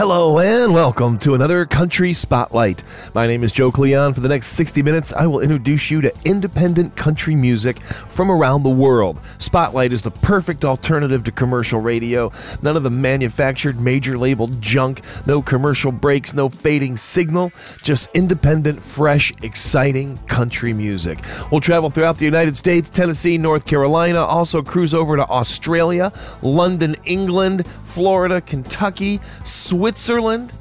Hello 0.00 0.38
and 0.38 0.72
welcome 0.72 1.18
to 1.18 1.34
another 1.34 1.66
Country 1.66 2.14
Spotlight. 2.14 2.82
My 3.12 3.26
name 3.26 3.44
is 3.44 3.52
Joe 3.52 3.70
Cleon. 3.70 4.14
For 4.14 4.20
the 4.20 4.30
next 4.30 4.46
60 4.52 4.82
minutes, 4.82 5.12
I 5.12 5.26
will 5.26 5.40
introduce 5.40 5.90
you 5.90 6.00
to 6.00 6.10
independent 6.24 6.96
country 6.96 7.34
music 7.34 7.80
from 8.08 8.30
around 8.30 8.62
the 8.62 8.70
world. 8.70 9.20
Spotlight 9.36 9.92
is 9.92 10.00
the 10.00 10.10
perfect 10.10 10.64
alternative 10.64 11.22
to 11.24 11.32
commercial 11.32 11.82
radio. 11.82 12.32
None 12.62 12.78
of 12.78 12.82
the 12.82 12.88
manufactured 12.88 13.78
major 13.78 14.16
label 14.16 14.46
junk, 14.46 15.02
no 15.26 15.42
commercial 15.42 15.92
breaks, 15.92 16.32
no 16.32 16.48
fading 16.48 16.96
signal, 16.96 17.52
just 17.82 18.10
independent, 18.16 18.80
fresh, 18.80 19.34
exciting 19.42 20.16
country 20.28 20.72
music. 20.72 21.18
We'll 21.52 21.60
travel 21.60 21.90
throughout 21.90 22.16
the 22.16 22.24
United 22.24 22.56
States, 22.56 22.88
Tennessee, 22.88 23.36
North 23.36 23.66
Carolina, 23.66 24.24
also 24.24 24.62
cruise 24.62 24.94
over 24.94 25.16
to 25.16 25.28
Australia, 25.28 26.10
London, 26.40 26.96
England, 27.04 27.66
Florida, 27.90 28.40
Kentucky, 28.40 29.20
Switzerland. 29.44 30.52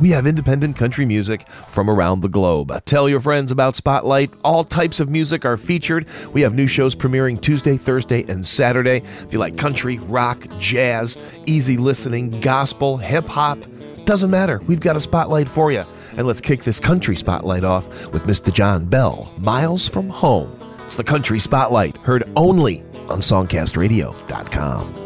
We 0.00 0.10
have 0.10 0.26
independent 0.26 0.76
country 0.76 1.06
music 1.06 1.48
from 1.68 1.88
around 1.88 2.20
the 2.20 2.28
globe. 2.28 2.70
Uh, 2.70 2.80
tell 2.84 3.08
your 3.08 3.20
friends 3.20 3.50
about 3.50 3.76
Spotlight. 3.76 4.30
All 4.44 4.62
types 4.62 5.00
of 5.00 5.08
music 5.08 5.44
are 5.44 5.56
featured. 5.56 6.06
We 6.32 6.42
have 6.42 6.54
new 6.54 6.66
shows 6.66 6.94
premiering 6.94 7.40
Tuesday, 7.40 7.76
Thursday, 7.78 8.24
and 8.28 8.46
Saturday. 8.46 9.02
If 9.22 9.32
you 9.32 9.38
like 9.38 9.56
country, 9.56 9.98
rock, 9.98 10.46
jazz, 10.58 11.16
easy 11.46 11.76
listening, 11.76 12.40
gospel, 12.40 12.98
hip 12.98 13.26
hop, 13.26 13.58
doesn't 14.04 14.30
matter. 14.30 14.60
We've 14.66 14.80
got 14.80 14.96
a 14.96 15.00
spotlight 15.00 15.48
for 15.48 15.72
you. 15.72 15.84
And 16.16 16.26
let's 16.26 16.40
kick 16.40 16.62
this 16.62 16.78
country 16.78 17.16
spotlight 17.16 17.64
off 17.64 17.88
with 18.12 18.24
Mr. 18.24 18.52
John 18.52 18.84
Bell, 18.84 19.32
Miles 19.38 19.88
from 19.88 20.08
Home. 20.10 20.56
It's 20.86 20.96
the 20.96 21.04
Country 21.04 21.40
Spotlight, 21.40 21.96
heard 21.98 22.30
only 22.36 22.82
on 23.08 23.20
SongcastRadio.com. 23.20 25.05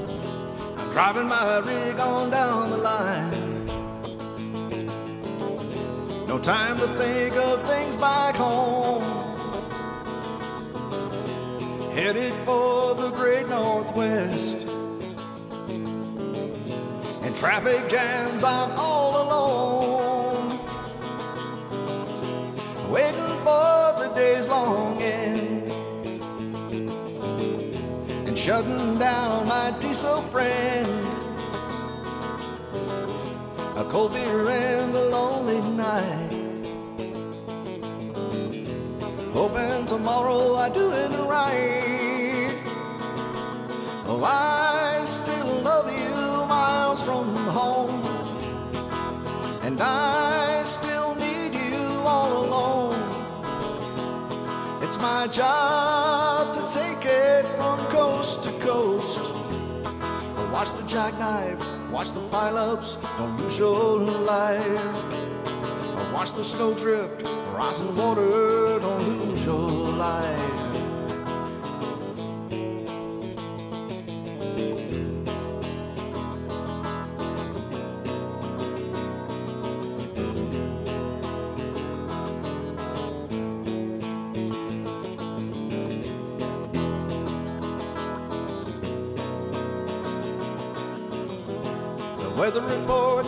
Driving 0.93 1.29
my 1.29 1.59
rig 1.59 1.99
on 2.01 2.31
down 2.31 2.71
the 2.71 2.77
line. 2.77 3.67
No 6.27 6.39
time 6.39 6.79
to 6.79 6.87
think 6.99 7.37
of 7.37 7.67
things 7.69 7.97
back 7.97 8.35
home. 8.35 9.03
Headed 11.95 12.35
for 12.45 12.95
the 12.95 13.11
great 13.11 13.49
Northwest. 13.49 14.67
In 17.25 17.35
traffic 17.35 17.89
jams, 17.89 18.43
I'm 18.43 18.71
all 18.77 19.23
alone. 19.23 20.59
Waiting 22.91 23.39
for 23.45 23.95
the 24.01 24.13
day's 24.15 24.49
long 24.49 25.01
end 25.01 25.40
shutting 28.41 28.99
down 28.99 29.47
my 29.47 29.71
diesel 29.81 30.23
friend. 30.33 30.89
A 33.77 33.85
cold 33.91 34.15
beer 34.15 34.51
in 34.51 34.93
the 34.93 35.05
lonely 35.17 35.61
night. 35.77 36.33
Hoping 39.35 39.85
tomorrow 39.85 40.57
I 40.57 40.71
do 40.71 40.91
it 40.91 41.11
right. 41.29 42.55
Oh, 44.07 44.25
I 44.25 45.03
still 45.05 45.61
love 45.61 45.93
you 45.93 46.47
miles 46.47 47.03
from 47.03 47.37
home. 47.59 48.01
And 49.67 49.79
I 49.83 50.63
still 50.63 51.15
need 51.15 51.53
you 51.55 51.85
all 52.07 52.33
alone. 52.45 52.97
It's 54.83 54.97
my 54.97 55.27
job 55.27 56.20
Watch 60.61 60.77
the 60.77 60.87
jackknife, 60.87 61.59
watch 61.91 62.11
the 62.11 62.21
pileups, 62.29 63.01
don't 63.17 63.35
lose 63.39 63.59
your 63.59 63.97
life. 63.97 64.85
Watch 66.13 66.35
the 66.35 66.45
snowdrift, 66.45 67.23
rising 67.57 67.97
water, 67.97 68.79
don't 68.79 69.21
lose 69.21 69.47
your 69.47 69.57
life. 69.57 70.60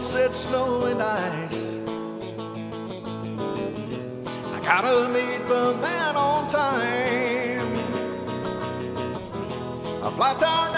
Said 0.03 0.35
snow 0.35 0.87
and 0.87 1.01
ice. 1.01 1.79
I 4.53 4.61
gotta 4.65 5.09
meet 5.11 5.47
the 5.47 5.79
man 5.81 6.17
on 6.17 6.49
time. 6.49 7.69
A 10.03 10.11
flat 10.11 10.41
tire 10.41 10.72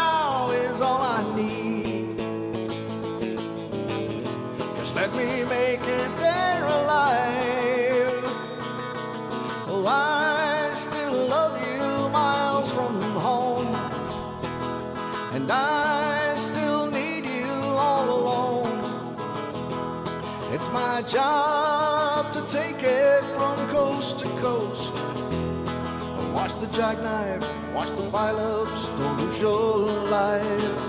job 21.07 22.33
to 22.33 22.41
take 22.47 22.83
it 22.83 23.23
from 23.35 23.57
coast 23.69 24.19
to 24.19 24.29
coast. 24.41 24.93
Watch 26.33 26.59
the 26.61 26.67
jackknife, 26.73 27.45
watch 27.75 27.91
the 27.91 28.11
pileups, 28.11 28.87
don't 28.99 29.19
lose 29.19 29.41
your 29.41 29.87
life. 30.09 30.81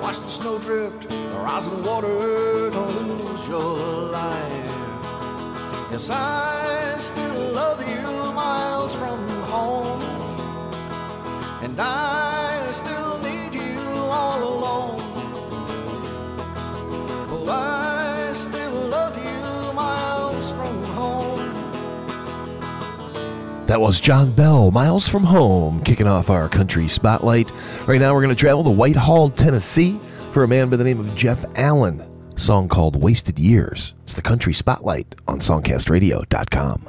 Watch 0.00 0.20
the 0.20 0.28
snowdrift, 0.28 1.08
the 1.08 1.38
rising 1.38 1.82
water, 1.84 2.70
don't 2.70 3.08
lose 3.08 3.48
your 3.48 3.76
life. 4.10 4.72
Yes, 5.90 6.10
I 6.10 6.96
still 6.98 7.52
love 7.52 7.80
you 7.88 8.02
miles 8.34 8.94
from 8.96 9.20
home. 9.42 10.02
And 11.62 11.80
I 11.80 12.70
still 12.72 13.15
That 23.66 23.80
was 23.80 24.00
John 24.00 24.30
Bell, 24.30 24.70
Miles 24.70 25.08
from 25.08 25.24
Home, 25.24 25.82
kicking 25.82 26.06
off 26.06 26.30
our 26.30 26.48
country 26.48 26.86
spotlight. 26.86 27.50
Right 27.88 27.98
now, 27.98 28.14
we're 28.14 28.22
going 28.22 28.34
to 28.34 28.38
travel 28.38 28.62
to 28.62 28.70
Whitehall, 28.70 29.30
Tennessee, 29.30 29.98
for 30.30 30.44
a 30.44 30.48
man 30.48 30.70
by 30.70 30.76
the 30.76 30.84
name 30.84 31.00
of 31.00 31.12
Jeff 31.16 31.44
Allan. 31.56 32.04
Song 32.36 32.68
called 32.68 33.02
Wasted 33.02 33.40
Years. 33.40 33.94
It's 34.04 34.14
the 34.14 34.22
country 34.22 34.52
spotlight 34.52 35.16
on 35.26 35.40
SongcastRadio.com. 35.40 36.86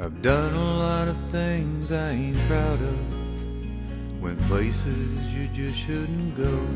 I've 0.00 0.22
done 0.22 0.54
a 0.54 0.78
lot 0.78 1.06
of 1.06 1.16
things 1.30 1.92
I 1.92 2.10
ain't 2.10 2.48
proud 2.48 2.82
of. 2.82 4.20
Went 4.20 4.40
places 4.48 5.20
you 5.32 5.46
just 5.54 5.78
shouldn't 5.78 6.36
go. 6.36 6.66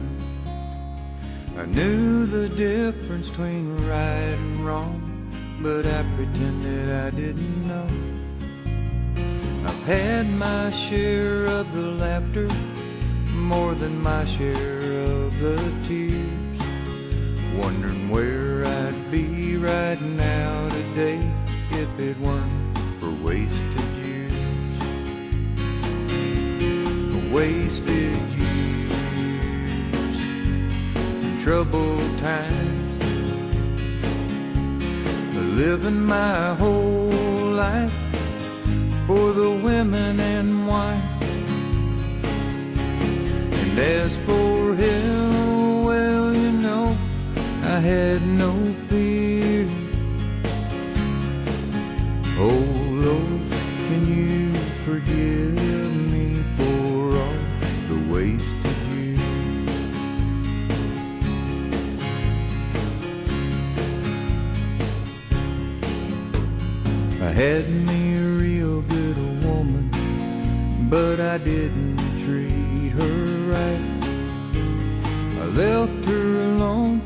I 1.59 1.65
knew 1.65 2.27
the 2.27 2.51
difference 2.51 3.31
between 3.31 3.89
right 3.89 4.37
and 4.37 4.67
wrong, 4.67 5.01
but 5.63 5.87
I 5.87 6.05
pretended 6.15 6.91
I 6.91 7.09
didn't 7.11 7.67
know. 7.67 7.89
I've 9.67 9.83
had 9.85 10.29
my 10.29 10.71
share 10.71 11.47
of 11.47 11.73
the 11.73 11.81
laughter, 11.81 12.47
more 13.33 13.75
than 13.75 14.03
my 14.03 14.27
share 14.27 15.01
of 15.01 15.41
the 15.41 15.57
tears. 15.83 16.61
Wondering 17.57 18.11
where 18.11 18.67
I'd 18.67 19.11
be 19.11 19.57
right 19.57 20.01
now 20.03 20.69
today 20.69 21.19
if 21.71 21.99
it 21.99 22.19
weren't 22.21 22.79
for 23.01 23.11
wasted 23.25 23.81
years. 24.05 24.33
Wasted 27.33 28.21
years, 28.29 28.36
troubled 31.47 32.19
times. 32.19 33.05
Living 35.63 36.03
my 36.05 36.55
whole 36.55 37.53
life 37.65 37.93
for 39.07 39.33
the 39.33 39.51
women 39.69 40.19
and 40.19 40.67
wine. 40.67 41.09
And 43.61 43.79
as 43.79 44.13
for 44.27 44.75
him, 44.75 45.85
well, 45.85 46.35
you 46.35 46.51
know, 46.51 46.97
I 47.63 47.79
had 47.79 48.23
no 48.27 48.66
me 67.37 68.17
a 68.17 68.23
real 68.23 68.81
good 68.81 69.19
woman, 69.45 69.91
but 70.89 71.21
I 71.21 71.37
didn't 71.37 71.99
treat 72.25 72.93
her 72.93 73.19
right. 73.53 74.05
I 75.43 75.45
left 75.45 76.07
her 76.07 76.43
alone 76.45 77.03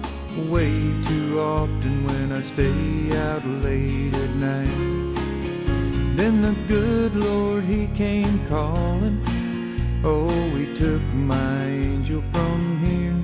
way 0.49 0.71
too 1.09 1.41
often 1.41 2.07
when 2.07 2.31
I 2.31 2.43
stay 2.43 3.19
out 3.19 3.45
late 3.45 4.15
at 4.15 4.31
night. 4.37 6.17
Then 6.17 6.43
the 6.43 6.55
good 6.69 7.17
Lord, 7.17 7.65
He 7.65 7.89
came 7.89 8.39
calling. 8.47 9.21
Oh, 10.05 10.31
He 10.51 10.73
took 10.77 11.03
my 11.13 11.65
angel 11.65 12.23
from 12.33 12.79
here. 12.79 13.19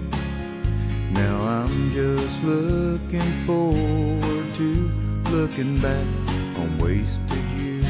Now 1.12 1.41
I'm 1.41 1.93
just 1.94 2.43
looking 2.43 3.47
forward 3.47 4.55
to 4.56 4.91
looking 5.31 5.79
back 5.81 6.25
wasted 6.87 7.33
years. 7.59 7.87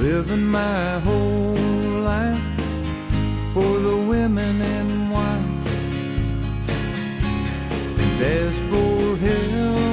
Living 0.00 0.46
my 0.46 0.98
whole 1.06 1.54
life 2.12 2.42
for 3.54 3.78
the 3.86 3.96
women 3.96 4.60
and 4.60 5.12
wine. 5.12 5.62
And 8.02 8.22
as 8.22 8.54
for 8.70 9.16
hell, 9.24 9.87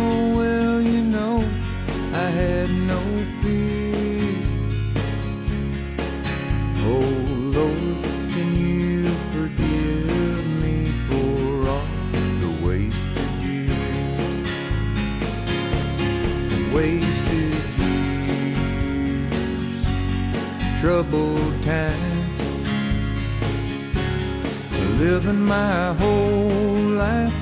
troubled 20.85 21.63
times 21.63 22.39
living 24.99 25.41
my 25.41 25.95
whole 25.95 26.83
life 27.05 27.33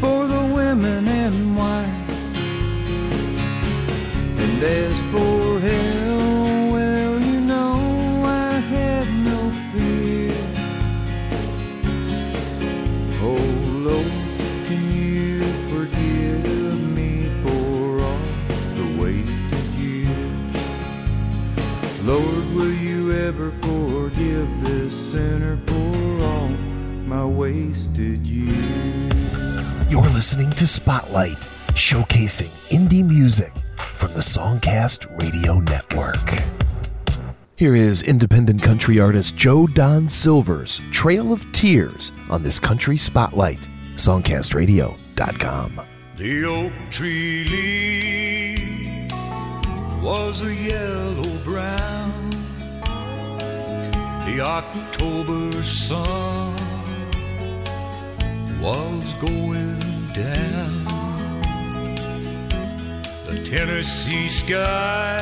for 0.00 0.26
the 0.26 0.42
women 0.52 1.06
and 1.06 1.56
wine. 1.56 2.04
And 4.42 4.60
as 4.64 4.94
for 5.12 5.60
hell, 5.60 5.93
listening 30.14 30.50
to 30.52 30.64
Spotlight, 30.64 31.48
showcasing 31.72 32.50
indie 32.70 33.04
music 33.04 33.52
from 33.94 34.12
the 34.12 34.20
Songcast 34.20 35.08
Radio 35.20 35.58
Network. 35.58 36.40
Here 37.56 37.74
is 37.74 38.00
independent 38.02 38.62
country 38.62 39.00
artist 39.00 39.34
Joe 39.34 39.66
Don 39.66 40.08
Silver's 40.08 40.80
Trail 40.92 41.32
of 41.32 41.50
Tears 41.50 42.12
on 42.30 42.44
this 42.44 42.60
Country 42.60 42.96
Spotlight, 42.96 43.58
songcastradio.com. 43.96 45.80
The 46.16 46.44
oak 46.44 46.72
tree 46.92 47.44
leaf 47.48 49.10
was 50.00 50.42
a 50.46 50.54
yellow 50.54 51.38
brown. 51.42 52.30
The 54.26 54.42
October 54.46 55.60
sun 55.64 56.54
was 58.60 59.14
going 59.14 59.93
down. 60.14 60.84
The 63.26 63.44
Tennessee 63.50 64.28
sky 64.28 65.18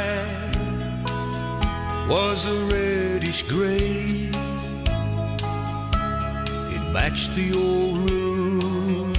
was 2.08 2.46
a 2.46 2.54
reddish 2.66 3.42
gray. 3.44 4.28
It 6.74 6.92
matched 6.92 7.34
the 7.34 7.54
old 7.56 7.96
roof 8.10 9.16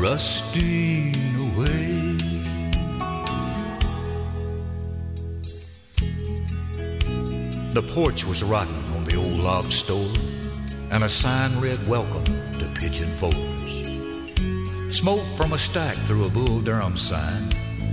rusting 0.00 1.14
away. 1.46 2.16
The 7.74 7.82
porch 7.94 8.24
was 8.24 8.42
rotten 8.42 8.74
on 8.96 9.04
the 9.04 9.14
old 9.14 9.38
log 9.38 9.70
store, 9.70 10.12
and 10.90 11.04
a 11.04 11.08
sign 11.08 11.60
read 11.60 11.78
Welcome 11.86 12.24
to 12.54 12.68
Pigeon 12.74 13.06
Forge. 13.18 13.55
Smoke 14.96 15.26
from 15.36 15.52
a 15.52 15.58
stack 15.58 15.94
through 16.06 16.24
a 16.24 16.30
Bull 16.30 16.62
Durham 16.62 16.96
sign 16.96 17.50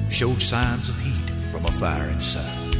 showed 0.09 0.41
signs 0.41 0.87
of 0.87 0.97
heat 1.01 1.29
from 1.51 1.65
a 1.65 1.71
fire 1.71 2.07
inside. 2.07 2.73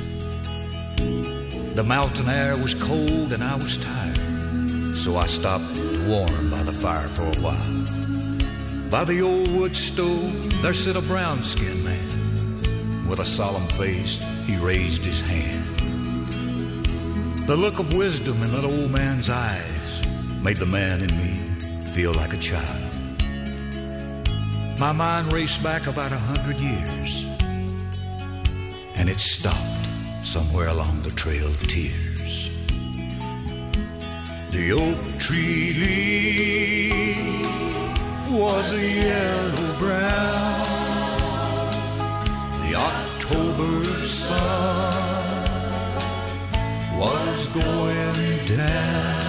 The 1.75 1.83
mountain 1.85 2.29
air 2.29 2.55
was 2.55 2.73
cold 2.73 3.33
and 3.33 3.43
I 3.43 3.55
was 3.55 3.77
tired, 3.79 4.95
so 4.95 5.17
I 5.17 5.25
stopped 5.27 5.75
to 5.75 6.07
warm 6.07 6.49
by 6.49 6.63
the 6.63 6.71
fire 6.71 7.07
for 7.07 7.23
a 7.23 7.35
while. 7.41 8.89
By 8.89 9.03
the 9.03 9.21
old 9.21 9.51
wood 9.51 9.75
stove, 9.75 10.61
there 10.61 10.73
sat 10.73 10.95
a 10.95 11.01
brown 11.01 11.43
skinned 11.43 11.83
man. 11.83 13.09
With 13.09 13.19
a 13.19 13.25
solemn 13.25 13.67
face, 13.67 14.23
he 14.45 14.55
raised 14.55 15.03
his 15.03 15.19
hand. 15.19 15.77
The 17.45 17.57
look 17.57 17.77
of 17.77 17.93
wisdom 17.93 18.41
in 18.41 18.53
that 18.53 18.63
old 18.63 18.89
man's 18.89 19.29
eyes 19.29 20.01
made 20.41 20.57
the 20.57 20.65
man 20.65 21.01
in 21.01 21.11
me 21.17 21.35
feel 21.87 22.13
like 22.13 22.31
a 22.31 22.37
child. 22.37 22.82
My 24.79 24.91
mind 24.91 25.31
raced 25.31 25.61
back 25.61 25.85
about 25.87 26.11
a 26.11 26.17
hundred 26.17 26.57
years, 26.57 27.25
and 28.95 29.07
it 29.07 29.19
stopped 29.19 29.87
somewhere 30.23 30.67
along 30.67 31.03
the 31.03 31.11
trail 31.11 31.45
of 31.47 31.67
tears. 31.67 32.49
The 34.49 34.71
oak 34.71 35.19
tree 35.19 35.73
leaf 35.73 37.45
was 38.29 38.73
a 38.73 38.81
yellow 38.81 39.77
brown. 39.77 40.65
The 42.67 42.75
October 42.75 43.83
sun 44.07 44.93
was 46.97 47.53
going 47.53 48.47
down. 48.57 49.19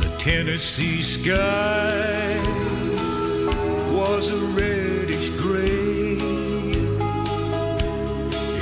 The 0.00 0.08
Tennessee 0.18 1.02
sky 1.02 2.63
was 4.06 4.30
a 4.30 4.38
reddish 4.58 5.30
gray. 5.42 6.16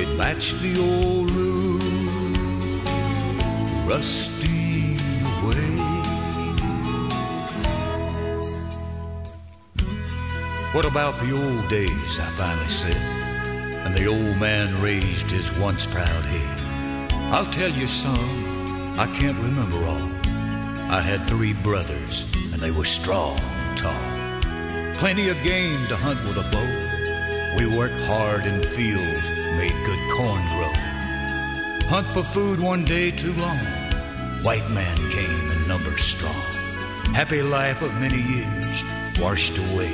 It 0.02 0.10
matched 0.16 0.58
the 0.60 0.74
old 0.80 1.30
roof 1.32 1.82
rusting 3.90 4.96
away. 5.38 5.72
What 10.74 10.84
about 10.84 11.14
the 11.22 11.30
old 11.42 11.68
days? 11.68 12.12
I 12.20 12.28
finally 12.40 12.68
said. 12.68 13.02
And 13.84 13.96
the 13.96 14.06
old 14.06 14.36
man 14.38 14.80
raised 14.80 15.28
his 15.28 15.58
once 15.58 15.86
proud 15.86 16.24
head. 16.32 17.12
I'll 17.34 17.50
tell 17.50 17.70
you 17.70 17.88
some, 17.88 18.30
I 18.96 19.06
can't 19.18 19.38
remember 19.44 19.78
all. 19.84 20.08
I 20.98 21.00
had 21.00 21.26
three 21.26 21.54
brothers, 21.54 22.26
and 22.52 22.60
they 22.60 22.70
were 22.70 22.84
strong 22.84 23.40
and 23.40 23.78
tall. 23.78 24.21
Plenty 25.02 25.30
of 25.30 25.42
game 25.42 25.88
to 25.88 25.96
hunt 25.96 26.22
with 26.28 26.36
a 26.36 26.48
bow. 26.52 27.56
We 27.58 27.66
worked 27.66 28.00
hard 28.04 28.46
in 28.46 28.62
fields, 28.62 29.28
made 29.56 29.74
good 29.84 29.98
corn 30.12 30.46
grow. 30.46 30.72
Hunt 31.88 32.06
for 32.06 32.22
food 32.22 32.60
one 32.60 32.84
day 32.84 33.10
too 33.10 33.32
long. 33.32 33.58
White 34.44 34.70
man 34.70 34.96
came 35.10 35.50
in 35.50 35.66
numbers 35.66 36.04
strong. 36.04 36.40
Happy 37.16 37.42
life 37.42 37.82
of 37.82 37.92
many 37.94 38.22
years 38.22 38.84
washed 39.18 39.58
away 39.58 39.92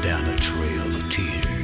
down 0.00 0.24
a 0.30 0.36
trail 0.36 0.86
of 0.86 1.12
tears. 1.12 1.55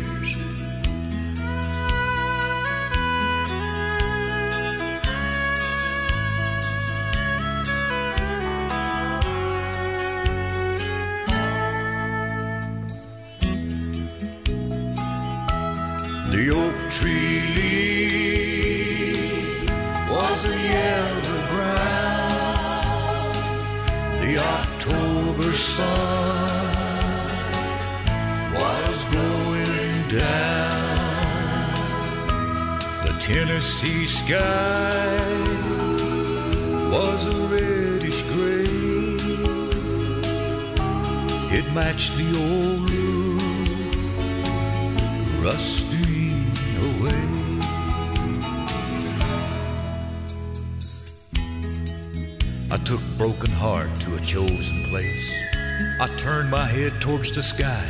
The 57.34 57.42
sky 57.42 57.86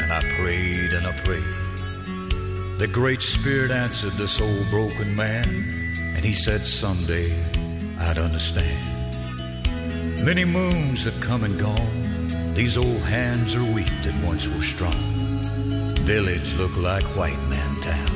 and 0.00 0.10
I 0.10 0.20
prayed 0.36 0.94
and 0.94 1.06
I 1.06 1.12
prayed. 1.20 1.42
The 2.78 2.88
Great 2.90 3.20
Spirit 3.20 3.70
answered 3.70 4.14
this 4.14 4.40
old 4.40 4.70
broken 4.70 5.14
man 5.14 5.44
and 6.14 6.24
he 6.24 6.32
said 6.32 6.62
someday 6.62 7.30
I'd 7.98 8.16
understand. 8.16 10.24
Many 10.24 10.46
moons 10.46 11.04
have 11.04 11.20
come 11.20 11.44
and 11.44 11.58
gone. 11.58 12.54
These 12.54 12.78
old 12.78 13.02
hands 13.02 13.54
are 13.54 13.74
weak 13.74 13.92
that 14.04 14.16
once 14.24 14.48
were 14.48 14.62
strong. 14.62 14.94
Village 16.06 16.54
look 16.54 16.74
like 16.78 17.04
white 17.14 17.42
man 17.48 17.76
town. 17.80 18.08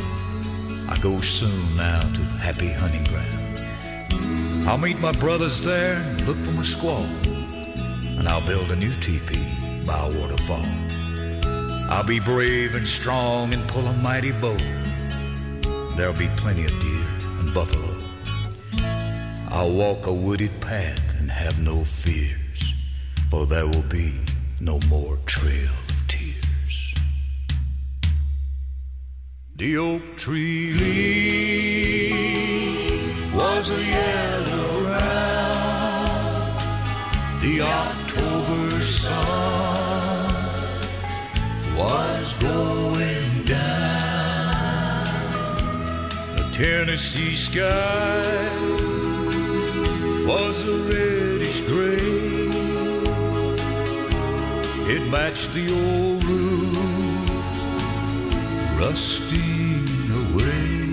I 0.89 0.97
go 1.03 1.21
soon 1.21 1.77
now 1.77 2.01
to 2.01 2.23
happy 2.41 2.73
hunting 2.73 3.05
ground. 3.05 4.67
I'll 4.67 4.79
meet 4.79 5.01
my 5.01 5.13
brothers 5.13 5.61
there 5.61 5.97
and 5.97 6.27
look 6.27 6.39
for 6.39 6.53
my 6.53 6.63
squaw. 6.63 7.05
And 8.19 8.27
I'll 8.27 8.47
build 8.47 8.71
a 8.71 8.77
new 8.77 8.95
teepee 9.01 9.52
by 9.85 9.99
a 9.99 10.11
waterfall. 10.21 10.65
I'll 11.91 12.05
be 12.05 12.21
brave 12.21 12.75
and 12.75 12.87
strong 12.87 13.53
and 13.53 13.69
pull 13.69 13.87
a 13.87 13.93
mighty 13.95 14.33
bow. 14.33 14.57
There'll 15.97 16.17
be 16.17 16.29
plenty 16.37 16.65
of 16.65 16.71
deer 16.81 17.05
and 17.41 17.53
buffalo. 17.53 17.97
I'll 19.51 19.73
walk 19.73 20.07
a 20.07 20.13
wooded 20.13 20.61
path 20.61 21.03
and 21.19 21.31
have 21.31 21.59
no 21.59 21.85
fears, 21.85 22.73
for 23.29 23.45
there 23.47 23.67
will 23.67 23.83
be 23.83 24.15
no 24.61 24.79
more 24.89 25.19
trail 25.27 25.71
of 25.89 26.09
tears. 26.09 26.95
The 29.57 29.77
oak 29.77 30.17
tree 30.17 30.73
leaf 30.73 32.23
was 33.35 33.71
a 33.71 33.85
yellow 33.85 34.81
round. 34.89 36.61
The 37.43 37.61
October 37.61 38.02
Tennessee 46.63 47.35
sky 47.35 48.23
was 50.25 50.69
a 50.69 50.77
reddish 50.87 51.61
gray. 51.63 52.47
It 54.95 55.03
matched 55.11 55.53
the 55.55 55.67
old 55.73 56.23
roof, 56.23 56.77
rusting 58.79 59.89
away. 60.23 60.93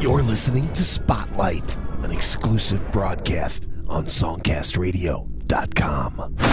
You're 0.00 0.22
listening 0.22 0.72
to 0.72 0.82
Spotlight, 0.82 1.76
exclusive 2.20 2.84
broadcast 2.92 3.66
on 3.88 4.04
SongcastRadio.com. 4.04 6.49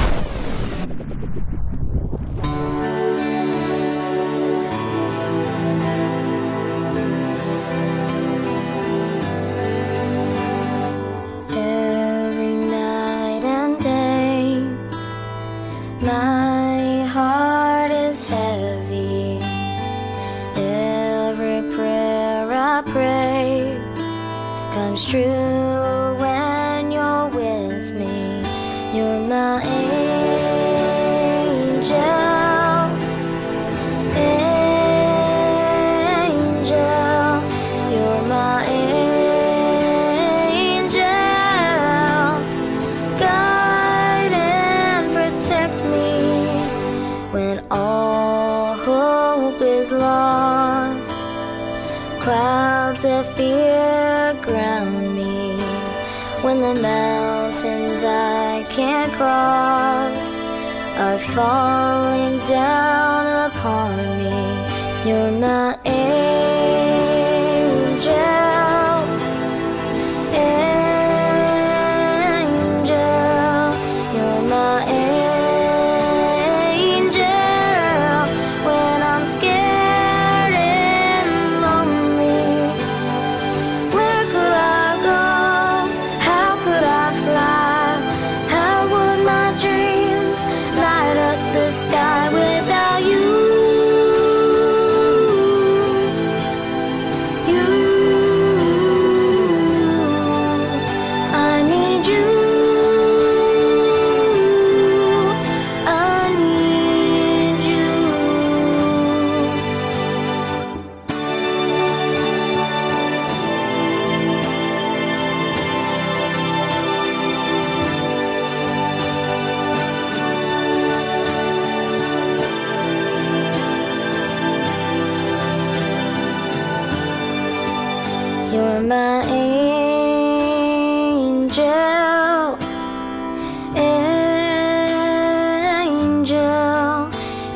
comes 24.88 25.04
true 25.04 26.37
mountains 56.82 58.04
I 58.04 58.66
can't 58.70 59.12
cross 59.14 60.28
are 60.98 61.18
falling 61.36 62.38
down 62.46 63.52
upon 63.52 63.98
me. 64.20 65.10
You're 65.10 65.32
my 65.32 65.67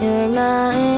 You're 0.01 0.29
my 0.29 0.90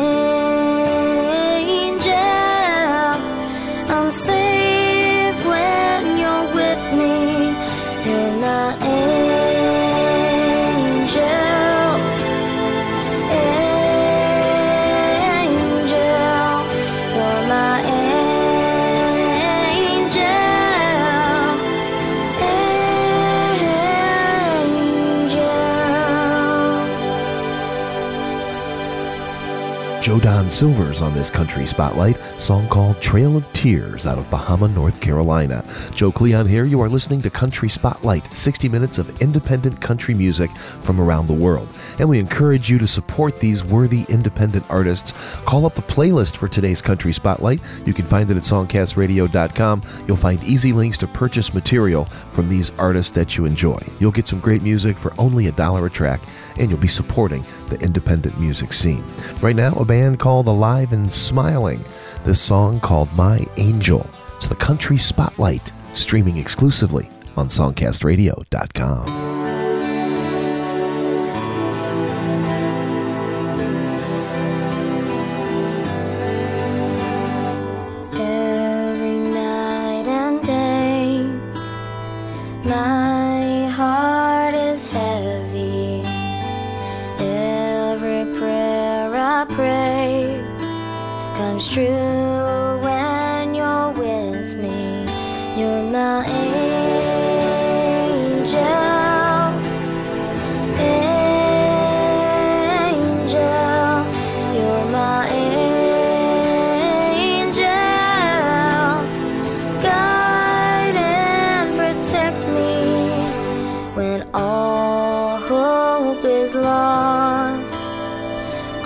Silvers 30.53 31.01
on 31.01 31.15
this 31.15 31.31
country 31.31 31.65
spotlight, 31.65 32.15
song 32.43 32.67
called 32.67 32.99
Trail 32.99 33.37
of 33.37 33.53
Tears 33.53 34.05
out 34.05 34.17
of 34.17 34.29
Bahama, 34.29 34.67
North 34.67 34.99
Carolina. 34.99 35.63
Joe 35.95 36.11
Cleon 36.11 36.45
here. 36.45 36.65
You 36.65 36.81
are 36.81 36.89
listening 36.89 37.21
to 37.21 37.29
Country 37.29 37.69
Spotlight, 37.69 38.35
60 38.35 38.67
minutes 38.67 38.97
of 38.97 39.21
independent 39.21 39.79
country 39.79 40.13
music 40.13 40.51
from 40.81 40.99
around 40.99 41.27
the 41.27 41.33
world. 41.33 41.69
And 41.99 42.09
we 42.09 42.19
encourage 42.19 42.69
you 42.69 42.77
to 42.79 42.87
support 42.87 43.39
these 43.39 43.63
worthy 43.63 44.05
independent 44.09 44.69
artists. 44.69 45.13
Call 45.45 45.65
up 45.65 45.75
the 45.75 45.83
playlist 45.83 46.35
for 46.35 46.49
today's 46.49 46.81
Country 46.81 47.13
Spotlight. 47.13 47.61
You 47.85 47.93
can 47.93 48.05
find 48.05 48.29
it 48.29 48.35
at 48.35 48.43
songcastradio.com. 48.43 49.83
You'll 50.05 50.17
find 50.17 50.43
easy 50.43 50.73
links 50.73 50.97
to 50.97 51.07
purchase 51.07 51.53
material 51.53 52.05
from 52.31 52.49
these 52.49 52.71
artists 52.71 53.11
that 53.11 53.37
you 53.37 53.45
enjoy. 53.45 53.81
You'll 54.01 54.11
get 54.11 54.27
some 54.27 54.41
great 54.41 54.63
music 54.63 54.97
for 54.97 55.13
only 55.17 55.47
a 55.47 55.53
dollar 55.53 55.85
a 55.85 55.89
track, 55.89 56.19
and 56.57 56.69
you'll 56.69 56.77
be 56.77 56.89
supporting 56.89 57.45
the 57.69 57.79
independent 57.79 58.37
music 58.37 58.73
scene. 58.73 59.05
Right 59.41 59.55
now, 59.55 59.73
a 59.75 59.85
band 59.85 60.19
called 60.19 60.47
Alive 60.47 60.91
and 60.91 61.11
Smiling. 61.11 61.83
This 62.23 62.39
song 62.39 62.79
called 62.79 63.11
My 63.13 63.45
Angel. 63.57 64.09
It's 64.37 64.47
the 64.47 64.55
Country 64.55 64.97
Spotlight, 64.97 65.73
streaming 65.91 66.37
exclusively 66.37 67.09
on 67.35 67.49
songcastradio.com. 67.49 69.32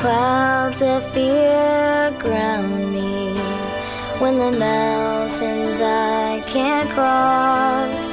Clouds 0.08 0.82
of 0.82 1.04
fear 1.12 2.16
ground 2.18 2.94
me 2.94 3.34
when 4.22 4.40
the 4.40 4.58
mountains 4.58 5.82
I 5.82 6.42
can't 6.48 6.90
cross 6.92 8.04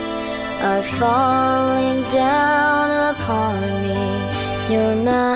are 0.60 0.82
falling 0.98 2.02
down 2.10 3.14
upon 3.14 3.60
me. 3.84 4.74
You're 4.74 4.96
my 4.96 5.33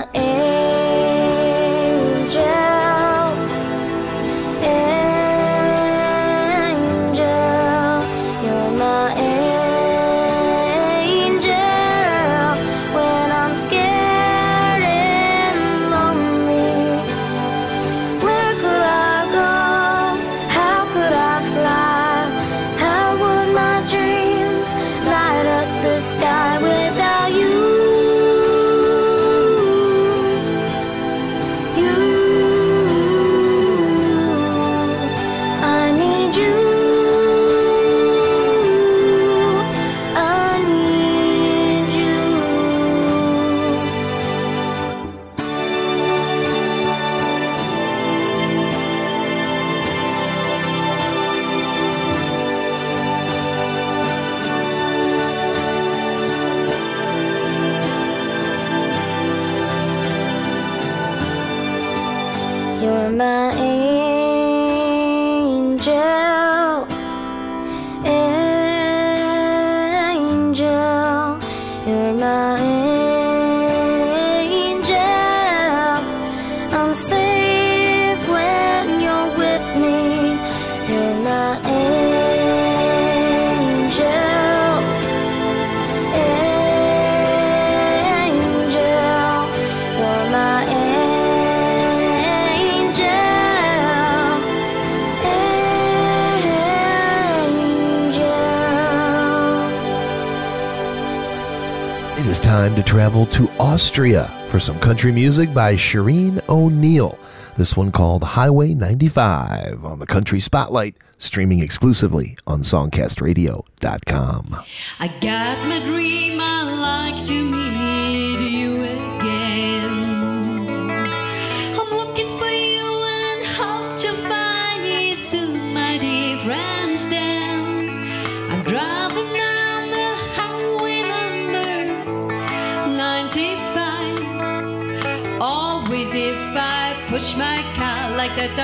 angel. 102.39 102.39
It 102.39 102.39
is 102.39 102.41
time 102.41 102.75
to 102.75 102.83
travel 102.83 103.25
to 103.27 103.49
Austria 103.59 104.31
for 104.49 104.59
some 104.59 104.79
country 104.79 105.11
music 105.11 105.53
by 105.53 105.75
Sharine 105.75 106.41
O'Neill. 106.47 107.17
This 107.57 107.75
one 107.75 107.91
called 107.91 108.23
Highway 108.23 108.73
95 108.73 109.83
on 109.83 109.99
the 109.99 110.05
Country 110.05 110.39
Spotlight, 110.39 110.95
streaming 111.17 111.59
exclusively 111.59 112.37
on 112.47 112.63
songcastradio.com. 112.63 114.63
I 114.99 115.07
got 115.19 115.67
my 115.67 115.85
dream, 115.85 116.39
I 116.39 117.11
like 117.11 117.25
to 117.25 117.58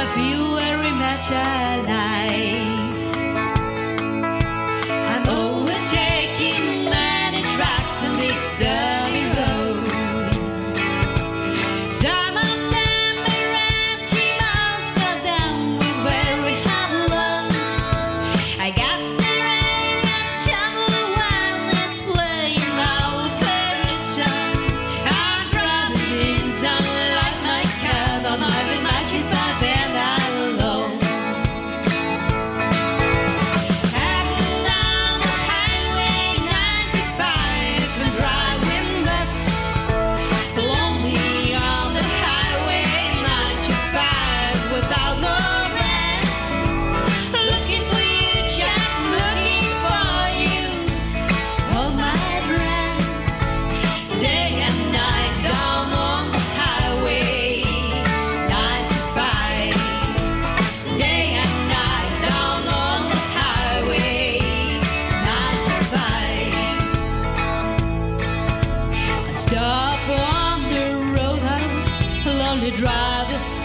like 0.06 0.12
I 0.12 0.16
feel 0.16 0.56
very 0.58 0.92
much 0.92 1.30
alive. 1.32 1.86
I'm 1.88 2.65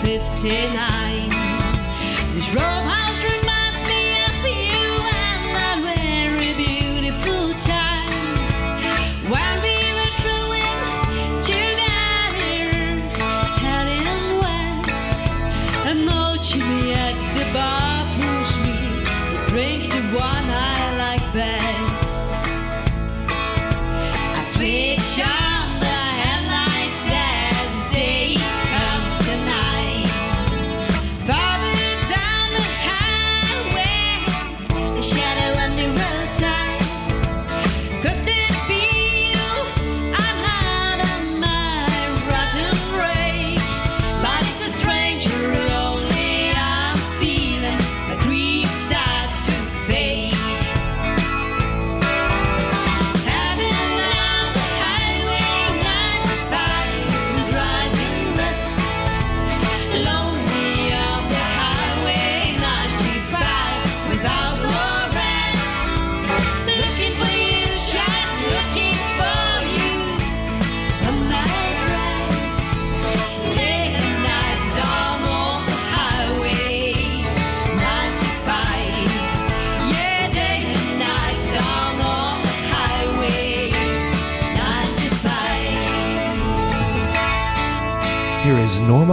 59 0.03 0.90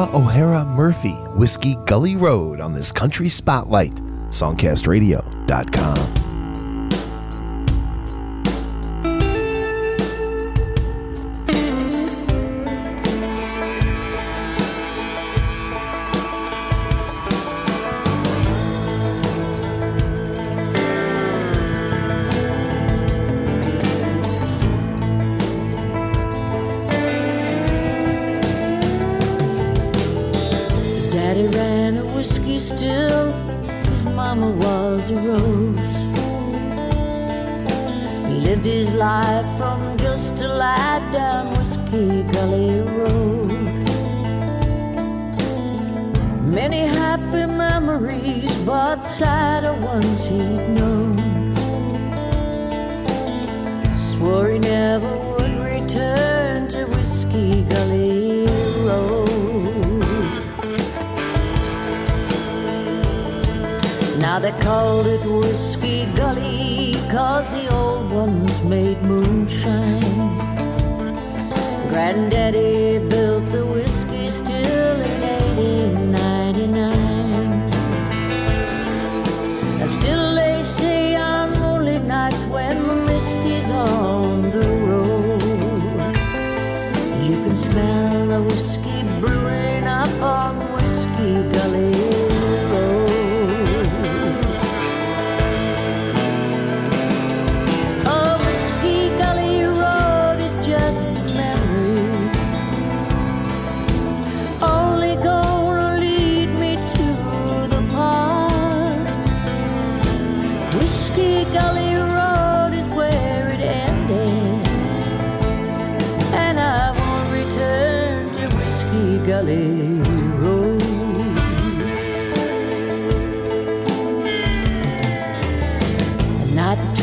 O'Hara 0.06 0.64
Murphy, 0.66 1.16
Whiskey 1.36 1.76
Gully 1.86 2.16
Road 2.16 2.60
on 2.60 2.74
this 2.74 2.92
country 2.92 3.30
spotlight, 3.30 3.96
songcastradio.com. 4.30 6.17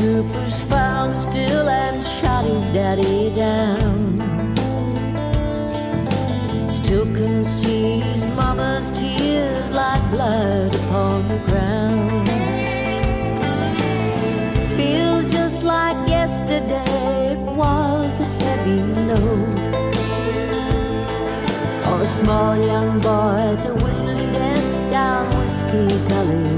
Troopers 0.05 0.61
found 0.64 1.17
still 1.17 1.67
and 1.67 2.05
shot 2.05 2.45
his 2.45 2.67
daddy 2.67 3.35
down. 3.35 4.19
Still 6.69 7.07
can 7.07 7.43
see 7.43 8.01
his 8.01 8.23
mama's 8.27 8.93
tears 8.93 9.71
like 9.71 10.03
blood 10.11 10.75
upon 10.75 11.27
the 11.29 11.38
ground. 11.47 12.29
Feels 14.77 15.25
just 15.33 15.62
like 15.62 15.97
yesterday, 16.07 17.33
it 17.33 17.38
was 17.57 18.21
a 18.21 18.29
heavy 18.45 18.81
load. 19.09 19.57
For 21.83 22.03
a 22.03 22.07
small 22.07 22.55
young 22.59 23.01
boy 23.01 23.57
to 23.62 23.73
witness 23.83 24.27
death 24.27 24.90
down 24.90 25.35
Whiskey 25.38 25.88
Gully 26.09 26.54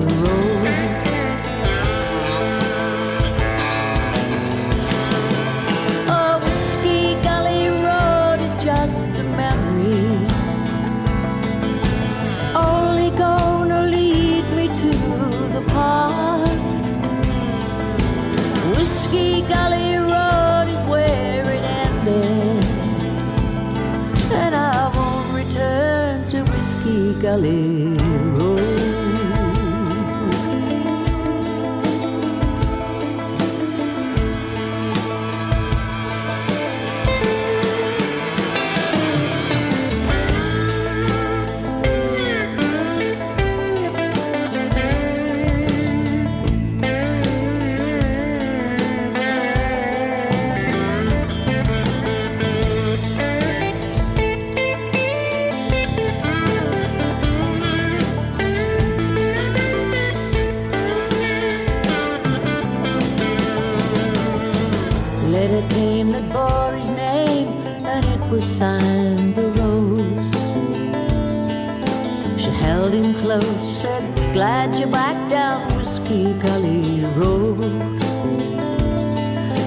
Gully 76.47 77.05
Road. 77.17 77.59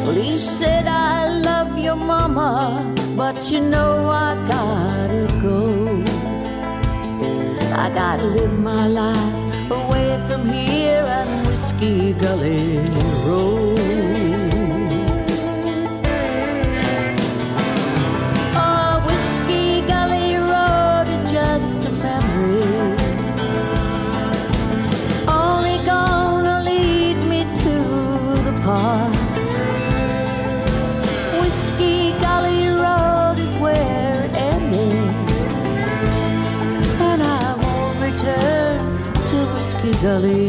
Well, 0.03 0.13
he 0.13 0.35
said, 0.37 0.87
I 0.87 1.27
love 1.27 1.77
your 1.77 1.95
mama, 1.95 2.51
but 3.17 3.37
you 3.51 3.59
know 3.59 4.09
I 4.09 4.29
gotta 4.47 5.25
go. 5.41 5.59
I 7.83 7.89
gotta 7.93 8.23
live 8.23 8.57
my 8.59 8.87
life 8.87 9.71
away 9.71 10.09
from 10.27 10.47
here 10.47 11.03
and 11.17 11.47
Whiskey 11.47 12.13
Gully 12.13 13.08
Whiskey 40.21 40.48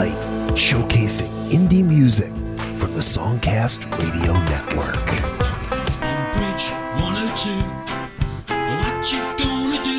Spotlight, 0.00 0.56
showcasing 0.56 1.28
indie 1.50 1.84
music 1.84 2.32
from 2.78 2.94
the 2.94 3.02
Songcast 3.02 3.84
Radio 4.00 4.32
Network. 4.48 4.96
on 6.00 6.32
Bridge 6.32 6.70
102. 7.04 7.50
What 8.80 9.12
you 9.12 9.20
gonna 9.36 9.84
do? 9.84 9.98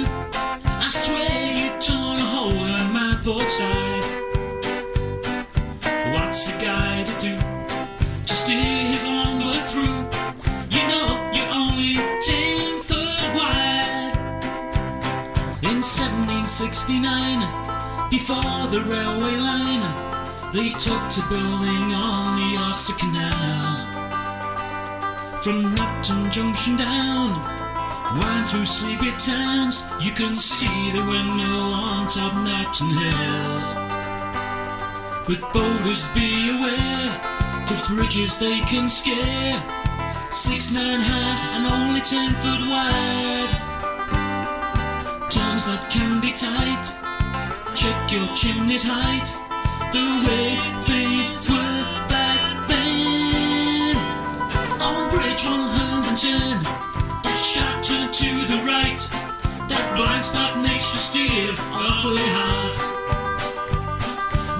I 0.65 0.89
swear 0.89 1.53
you 1.53 1.69
torn 1.79 2.17
a 2.17 2.25
hole 2.33 2.65
in 2.79 2.87
my 2.91 3.13
port 3.23 3.47
side. 3.47 4.05
What's 6.15 6.47
a 6.47 6.53
guy 6.53 7.03
to 7.03 7.13
do 7.19 7.37
to 8.25 8.33
steer 8.33 8.85
his 8.93 9.05
longboat 9.05 9.69
through? 9.69 9.97
You 10.75 10.83
know 10.89 11.29
you're 11.31 11.53
only 11.53 11.93
ten 12.25 12.79
foot 12.79 13.35
wide. 13.37 14.17
In 15.61 15.77
1769, 15.83 17.40
before 18.11 18.67
the 18.67 18.83
railway 18.89 19.37
line, 19.37 19.87
they 20.51 20.69
took 20.71 21.01
to 21.09 21.21
building 21.29 21.93
on 21.95 22.35
the 22.35 22.57
Oxford 22.59 22.99
Canal. 22.99 23.77
From 25.41 25.61
Napton 25.73 26.29
Junction 26.29 26.75
down, 26.75 27.29
wind 28.19 28.49
through 28.49 28.65
sleepy 28.65 29.11
towns, 29.11 29.85
you 30.01 30.11
can 30.11 30.33
see 30.33 30.91
the 30.91 30.99
windmill 30.99 31.73
on 31.73 32.05
top 32.07 32.35
Notting 32.35 32.89
Hill. 32.89 33.59
But 35.25 35.41
boulders 35.53 36.09
be 36.09 36.49
aware, 36.51 37.15
those 37.67 37.87
bridges 37.87 38.37
they 38.37 38.59
can 38.59 38.89
scare. 38.89 39.63
Six 40.31 40.73
nine 40.75 40.99
high 40.99 41.55
and 41.55 41.65
only 41.65 42.01
ten 42.01 42.33
foot 42.43 42.61
wide. 42.67 43.51
Towns 45.29 45.65
that 45.65 45.89
can 45.89 46.19
be 46.19 46.33
tight, 46.33 46.93
check 47.81 48.11
your 48.11 48.27
chimney's 48.35 48.83
height. 48.85 49.25
The 49.91 50.05
way 50.21 50.53
things 50.85 51.49
were 51.49 52.07
back 52.07 52.67
then. 52.69 53.95
On 54.79 55.09
Bridge 55.09 55.43
110, 55.49 56.61
the 57.23 57.31
sharp 57.31 57.81
turn 57.81 58.11
to 58.13 58.29
the 58.51 58.61
right. 58.69 59.01
That 59.67 59.93
blind 59.97 60.21
spot 60.21 60.61
makes 60.61 60.93
you 60.93 60.99
steer 60.99 61.55
awfully 61.73 62.29
hard. 62.37 62.77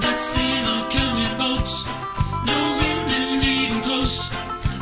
That 0.02 0.18
scene 0.18 0.66
on 0.66 0.90
coming 0.90 1.30
boats, 1.38 1.86
no 2.44 2.58
wind 2.74 3.08
and 3.14 3.40
even 3.40 3.82
close. 3.82 4.32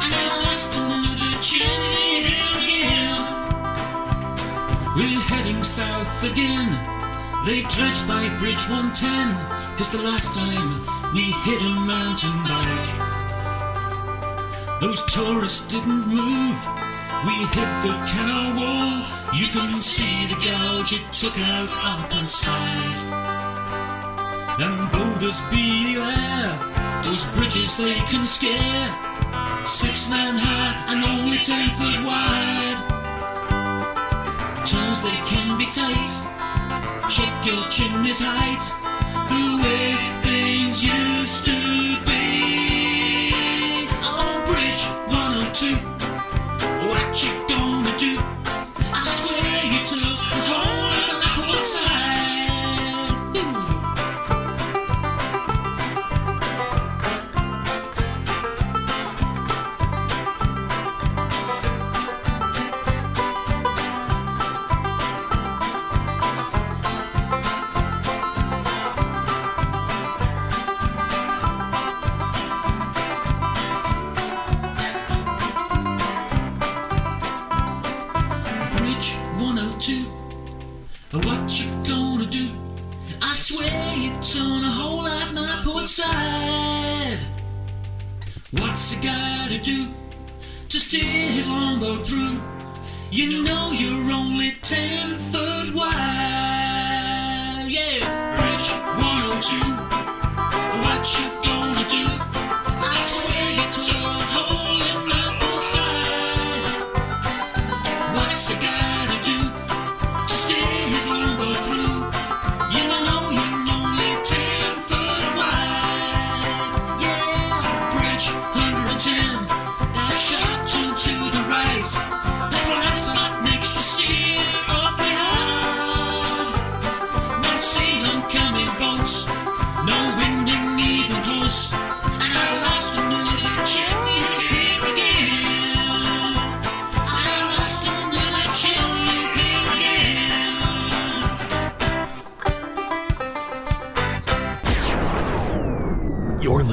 And 0.00 0.14
at 0.16 0.32
last 0.44 0.78
another 0.80 1.32
chimney 1.44 2.24
here 2.24 2.56
again. 2.64 3.20
We're 4.96 5.20
heading 5.28 5.62
south 5.62 6.24
again. 6.24 6.99
They 7.46 7.62
dredged 7.62 8.06
by 8.06 8.28
Bridge 8.38 8.68
110, 8.68 9.32
cause 9.78 9.90
the 9.90 10.02
last 10.02 10.34
time 10.34 10.68
we 11.14 11.32
hit 11.44 11.62
a 11.62 11.72
mountain 11.88 12.36
bike. 12.44 13.20
Those 14.80 15.02
tourists 15.04 15.66
didn't 15.66 16.06
move. 16.06 16.58
We 17.24 17.32
hit 17.56 17.70
the 17.80 17.96
canal 18.12 18.56
wall. 18.60 19.06
You 19.32 19.48
can 19.48 19.72
see 19.72 20.26
the 20.26 20.36
gouge 20.36 20.92
it 20.92 21.06
took 21.12 21.38
out 21.40 21.70
up 21.82 22.12
and 22.12 22.28
side. 22.28 23.08
And 24.60 24.76
boulders 24.92 25.40
be 25.50 25.96
there. 25.96 26.58
Those 27.02 27.24
bridges 27.36 27.76
they 27.78 28.00
can 28.04 28.22
scare. 28.22 28.88
Six 29.66 30.10
nine 30.10 30.36
high 30.36 30.92
and 30.92 31.02
only 31.04 31.38
ten 31.38 31.70
foot 31.70 32.04
wide. 32.04 32.76
Turns 34.66 35.02
they 35.02 35.16
can 35.24 35.56
be 35.56 35.64
tight. 35.66 36.39
Check 37.10 37.44
your 37.44 37.64
chimney's 37.64 38.20
height. 38.20 38.62
The 39.28 39.58
way 39.64 39.96
things 40.20 40.80
used 40.80 41.44
to 41.44 41.50
be. 42.06 43.32
On 44.00 44.46
Bridge 44.46 44.86
102. 45.10 45.74
What 46.86 47.24
you 47.24 47.32
gonna 47.48 47.98
do? 47.98 48.16
I 48.94 49.04
swear 49.06 49.64
you 49.72 49.84
took 49.84 50.29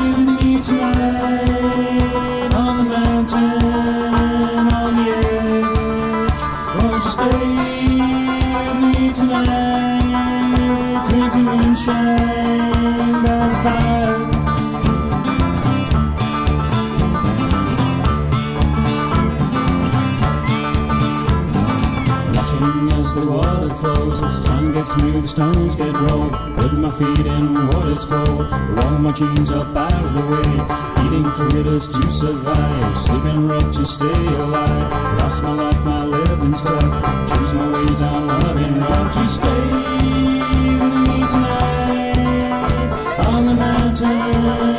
with 0.00 0.42
me 0.42 0.60
tonight 0.60 1.53
by 11.86 11.92
the 13.24 13.38
fire? 13.62 14.18
Watching 22.32 22.92
as 22.92 23.14
the 23.14 23.26
water 23.26 23.74
flows, 23.74 24.44
sun 24.44 24.72
gets 24.72 24.92
smooth, 24.92 25.26
stones 25.26 25.76
get 25.76 25.94
rolled. 25.94 26.32
Put 26.56 26.72
my 26.72 26.90
feet 26.90 27.26
in 27.26 27.66
water's 27.68 28.04
cold, 28.06 28.50
roll 28.50 28.98
my 28.98 29.12
jeans 29.12 29.50
up 29.50 29.76
out 29.76 29.92
of 29.92 30.14
the 30.14 30.22
way. 30.32 31.06
Eating 31.06 31.30
critters 31.32 31.88
to 31.88 32.08
survive, 32.08 32.96
sleeping 32.96 33.46
rough 33.46 33.70
to 33.72 33.84
stay 33.84 34.26
alive. 34.26 35.18
Lost 35.18 35.42
my 35.42 35.52
life, 35.52 35.84
my 35.84 36.04
living's 36.04 36.62
tough. 36.62 37.28
Choose 37.28 37.52
my 37.52 37.70
ways, 37.72 38.00
I'm 38.00 38.26
loving. 38.26 38.80
Won't 38.80 39.14
you 39.16 39.28
stay 39.28 40.33
tonight 41.28 42.90
on 43.26 43.46
the 43.46 43.54
mountain, 43.54 44.73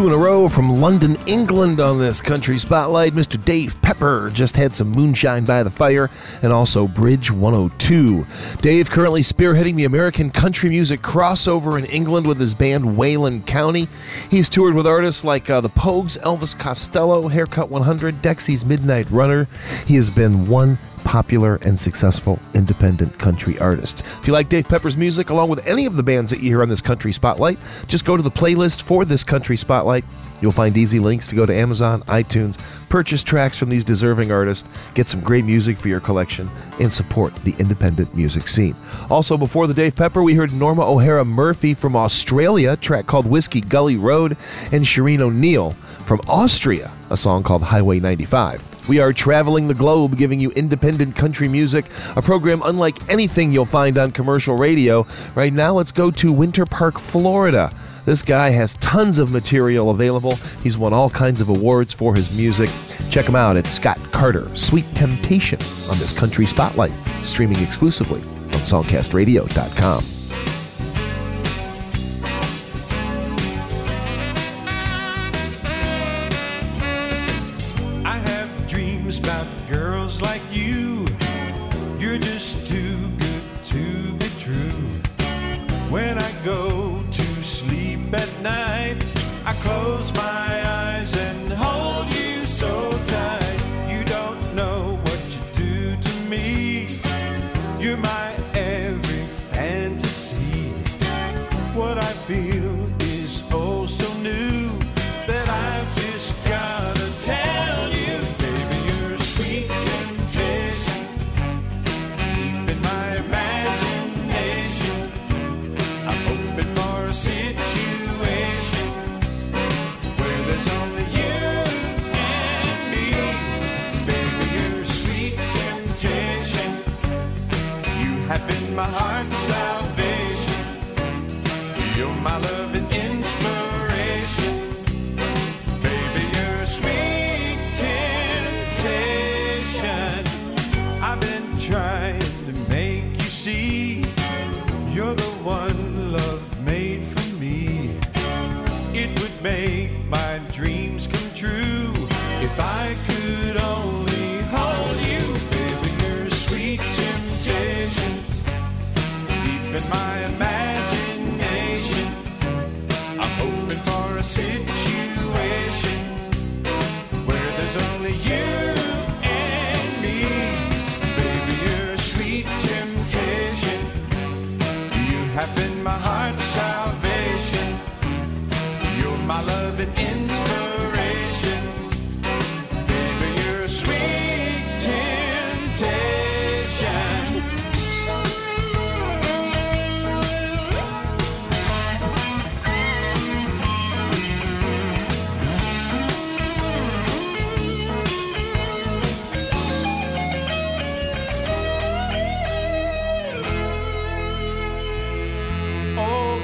two 0.00 0.06
in 0.06 0.12
a 0.14 0.16
row 0.16 0.48
from 0.48 0.80
London, 0.80 1.14
England 1.26 1.78
on 1.78 1.98
this 1.98 2.22
country 2.22 2.56
spotlight. 2.58 3.12
Mr. 3.12 3.42
Dave 3.44 3.80
Pepper 3.82 4.30
just 4.32 4.56
had 4.56 4.74
some 4.74 4.88
Moonshine 4.88 5.44
by 5.44 5.62
the 5.62 5.68
Fire 5.68 6.08
and 6.40 6.54
also 6.54 6.88
Bridge 6.88 7.30
102. 7.30 8.26
Dave 8.62 8.90
currently 8.90 9.20
spearheading 9.20 9.76
the 9.76 9.84
American 9.84 10.30
country 10.30 10.70
music 10.70 11.02
crossover 11.02 11.78
in 11.78 11.84
England 11.84 12.26
with 12.26 12.40
his 12.40 12.54
band 12.54 12.96
Wayland 12.96 13.46
County. 13.46 13.88
He's 14.30 14.48
toured 14.48 14.74
with 14.74 14.86
artists 14.86 15.22
like 15.22 15.50
uh, 15.50 15.60
the 15.60 15.68
Pogues, 15.68 16.18
Elvis 16.20 16.58
Costello, 16.58 17.28
Haircut 17.28 17.68
100, 17.68 18.22
Dexy's 18.22 18.64
Midnight 18.64 19.10
Runner. 19.10 19.48
He 19.86 19.96
has 19.96 20.08
been 20.08 20.46
one 20.46 20.78
popular 21.04 21.56
and 21.56 21.78
successful 21.78 22.38
independent 22.54 23.18
country 23.18 23.58
artist. 23.58 24.02
If 24.20 24.26
you 24.26 24.32
like 24.32 24.48
Dave 24.48 24.68
Pepper's 24.68 24.96
music, 24.96 25.30
along 25.30 25.48
with 25.48 25.66
any 25.66 25.86
of 25.86 25.96
the 25.96 26.02
bands 26.02 26.30
that 26.30 26.40
you 26.40 26.50
hear 26.50 26.62
on 26.62 26.68
this 26.68 26.80
Country 26.80 27.12
Spotlight, 27.12 27.58
just 27.86 28.04
go 28.04 28.16
to 28.16 28.22
the 28.22 28.30
playlist 28.30 28.82
for 28.82 29.04
this 29.04 29.24
Country 29.24 29.56
Spotlight. 29.56 30.04
You'll 30.40 30.52
find 30.52 30.76
easy 30.76 30.98
links 30.98 31.28
to 31.28 31.34
go 31.34 31.44
to 31.44 31.54
Amazon, 31.54 32.02
iTunes, 32.04 32.58
purchase 32.88 33.22
tracks 33.22 33.58
from 33.58 33.68
these 33.68 33.84
deserving 33.84 34.32
artists, 34.32 34.68
get 34.94 35.06
some 35.06 35.20
great 35.20 35.44
music 35.44 35.76
for 35.76 35.88
your 35.88 36.00
collection, 36.00 36.48
and 36.78 36.92
support 36.92 37.34
the 37.36 37.54
independent 37.58 38.14
music 38.14 38.48
scene. 38.48 38.74
Also, 39.10 39.36
before 39.36 39.66
the 39.66 39.74
Dave 39.74 39.94
Pepper, 39.94 40.22
we 40.22 40.34
heard 40.34 40.52
Norma 40.52 40.90
O'Hara 40.90 41.24
Murphy 41.24 41.74
from 41.74 41.94
Australia, 41.94 42.76
track 42.76 43.06
called 43.06 43.26
Whiskey 43.26 43.60
Gully 43.60 43.96
Road, 43.96 44.36
and 44.72 44.84
Sharine 44.84 45.20
O'Neill 45.20 45.74
from 46.10 46.20
Austria, 46.26 46.90
a 47.08 47.16
song 47.16 47.44
called 47.44 47.62
Highway 47.62 48.00
95. 48.00 48.88
We 48.88 48.98
are 48.98 49.12
traveling 49.12 49.68
the 49.68 49.74
globe 49.74 50.16
giving 50.16 50.40
you 50.40 50.50
independent 50.50 51.14
country 51.14 51.46
music, 51.46 51.84
a 52.16 52.20
program 52.20 52.62
unlike 52.64 52.96
anything 53.08 53.52
you'll 53.52 53.64
find 53.64 53.96
on 53.96 54.10
commercial 54.10 54.56
radio. 54.56 55.06
Right 55.36 55.52
now, 55.52 55.74
let's 55.74 55.92
go 55.92 56.10
to 56.10 56.32
Winter 56.32 56.66
Park, 56.66 56.98
Florida. 56.98 57.72
This 58.06 58.22
guy 58.22 58.50
has 58.50 58.74
tons 58.80 59.20
of 59.20 59.30
material 59.30 59.90
available. 59.90 60.34
He's 60.64 60.76
won 60.76 60.92
all 60.92 61.10
kinds 61.10 61.40
of 61.40 61.48
awards 61.48 61.92
for 61.92 62.16
his 62.16 62.36
music. 62.36 62.70
Check 63.10 63.26
him 63.26 63.36
out 63.36 63.56
at 63.56 63.68
Scott 63.68 64.00
Carter, 64.10 64.50
Sweet 64.56 64.92
Temptation, 64.96 65.60
on 65.88 65.96
this 66.00 66.12
Country 66.12 66.44
Spotlight, 66.44 66.92
streaming 67.22 67.62
exclusively 67.62 68.22
on 68.22 68.64
SongcastRadio.com. 68.64 70.19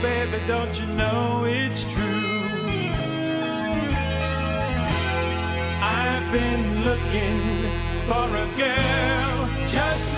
baby, 0.02 0.38
don't 0.46 0.78
you 0.78 0.86
know 0.86 1.44
it's 1.46 1.82
true? 1.84 2.42
I've 5.82 6.32
been 6.32 6.84
looking 6.84 7.40
for 8.08 8.26
a 8.44 8.46
girl 8.56 9.48
just 9.66 10.15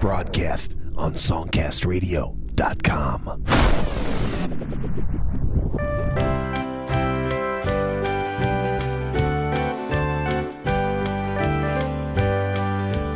broadcast 0.00 0.74
on 0.96 1.12
SongcastRadio.com. 1.14 3.44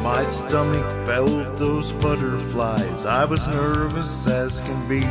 My 0.03 0.25
stomach 0.25 0.91
felt 1.07 1.57
those 1.57 1.93
butterflies. 1.93 3.05
I 3.05 3.25
was 3.25 3.47
nervous 3.49 4.27
as 4.29 4.61
can 4.61 4.89
be. 4.89 5.05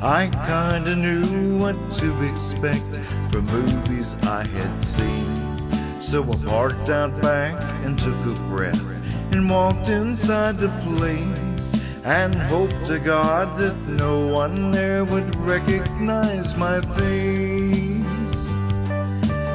I 0.00 0.28
kinda 0.46 0.94
knew 0.94 1.58
what 1.58 1.74
to 1.98 2.22
expect 2.24 2.84
from 3.30 3.46
movies 3.46 4.14
I 4.22 4.44
had 4.44 4.84
seen. 4.84 6.02
So 6.02 6.22
I 6.22 6.36
parked 6.46 6.88
out 6.88 7.20
back 7.20 7.60
and 7.84 7.98
took 7.98 8.14
a 8.26 8.34
breath 8.48 8.97
and 9.32 9.48
walked 9.48 9.88
inside 9.88 10.58
the 10.58 10.68
place 10.84 11.74
and 12.04 12.34
hoped 12.34 12.84
to 12.86 12.98
God 12.98 13.56
that 13.58 13.76
no 13.86 14.26
one 14.26 14.70
there 14.70 15.04
would 15.04 15.34
recognize 15.36 16.56
my 16.56 16.80
face. 16.96 18.50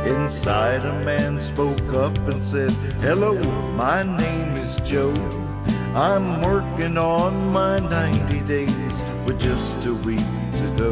Inside, 0.05 0.83
a 0.83 0.93
man 1.03 1.41
spoke 1.41 1.93
up 1.93 2.15
and 2.17 2.45
said, 2.45 2.71
Hello, 3.01 3.33
my 3.73 4.03
name 4.03 4.53
is 4.53 4.75
Joe. 4.77 5.13
I'm 5.95 6.41
working 6.41 6.97
on 6.97 7.51
my 7.51 7.79
90 7.79 8.41
days 8.41 9.01
with 9.25 9.39
just 9.39 9.85
a 9.85 9.93
week 9.93 10.19
to 10.55 10.75
go. 10.77 10.91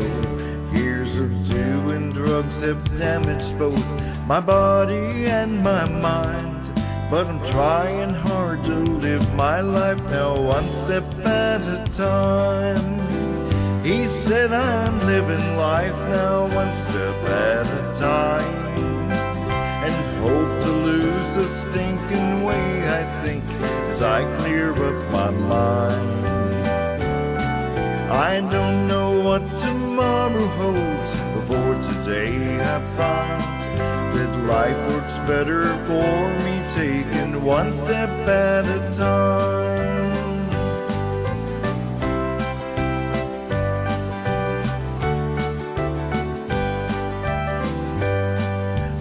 Years 0.73 1.19
of 1.19 1.29
doing 1.47 2.11
drugs 2.11 2.61
have 2.61 2.83
damaged 2.99 3.57
both 3.59 3.85
my 4.27 4.39
body 4.39 5.25
and 5.25 5.61
my 5.63 5.85
mind. 5.89 6.60
But 7.11 7.27
I'm 7.27 7.45
trying 7.45 8.13
hard 8.13 8.63
to 8.63 8.73
live 8.73 9.35
my 9.35 9.59
life 9.59 10.01
now, 10.05 10.41
one 10.41 10.65
step 10.69 11.03
at 11.25 11.61
a 11.67 11.83
time. 11.91 13.83
He 13.83 14.05
said, 14.05 14.53
I'm 14.53 14.97
living 15.05 15.57
life 15.57 15.99
now, 16.07 16.47
one 16.55 16.73
step 16.73 17.15
at 17.25 17.67
a 17.67 17.99
time 17.99 18.61
and 19.83 19.93
hope 20.21 20.63
to 20.63 20.71
lose 20.71 21.33
the 21.33 21.49
stinking 21.49 22.43
way 22.43 22.87
I 22.87 23.03
think 23.23 23.43
as 23.91 24.01
I 24.01 24.23
clear 24.37 24.71
up 24.71 25.11
my 25.11 25.31
mind. 25.31 26.25
I 28.09 28.39
don't 28.39 28.87
know 28.87 29.19
what 29.19 29.43
tomorrow 29.59 30.47
holds 30.61 31.11
before 31.35 31.75
today 31.91 32.61
I 32.61 32.79
find 32.95 33.41
that 34.15 34.31
life 34.47 34.79
works 34.93 35.17
better 35.27 35.65
for 35.85 36.45
me 36.45 36.60
taking 36.73 37.43
one 37.43 37.73
step 37.73 38.09
at 38.27 38.65
a 38.65 38.93
time. 38.93 40.49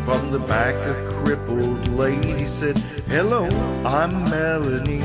From 0.05 0.33
the 0.33 0.41
back, 0.49 0.75
a 0.75 0.95
crippled 1.13 1.87
lady 1.89 2.45
said, 2.47 2.77
Hello, 3.07 3.47
I'm 3.85 4.25
Melanie. 4.25 4.99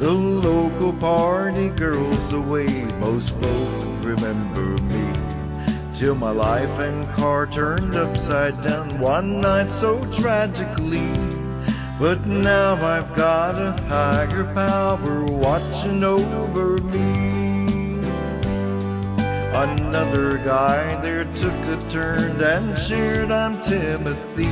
The 0.00 0.10
local 0.10 0.92
party 0.92 1.68
girl's 1.68 2.30
the 2.32 2.40
way 2.40 2.66
most 2.98 3.30
folk 3.30 4.02
remember 4.02 4.82
me. 4.82 5.12
Till 5.94 6.16
my 6.16 6.32
life 6.32 6.76
and 6.80 7.06
car 7.10 7.46
turned 7.46 7.94
upside 7.94 8.60
down 8.66 8.98
one 8.98 9.40
night 9.40 9.70
so 9.70 10.04
tragically. 10.12 11.21
But 12.02 12.26
now 12.26 12.74
I've 12.84 13.14
got 13.14 13.56
a 13.56 13.80
higher 13.84 14.52
power 14.54 15.22
watching 15.22 16.02
over 16.02 16.78
me. 16.78 18.02
Another 19.54 20.38
guy 20.38 21.00
there 21.00 21.26
took 21.26 21.54
a 21.66 21.80
turn 21.90 22.42
and 22.42 22.76
shared 22.76 23.30
I'm 23.30 23.62
Timothy. 23.62 24.48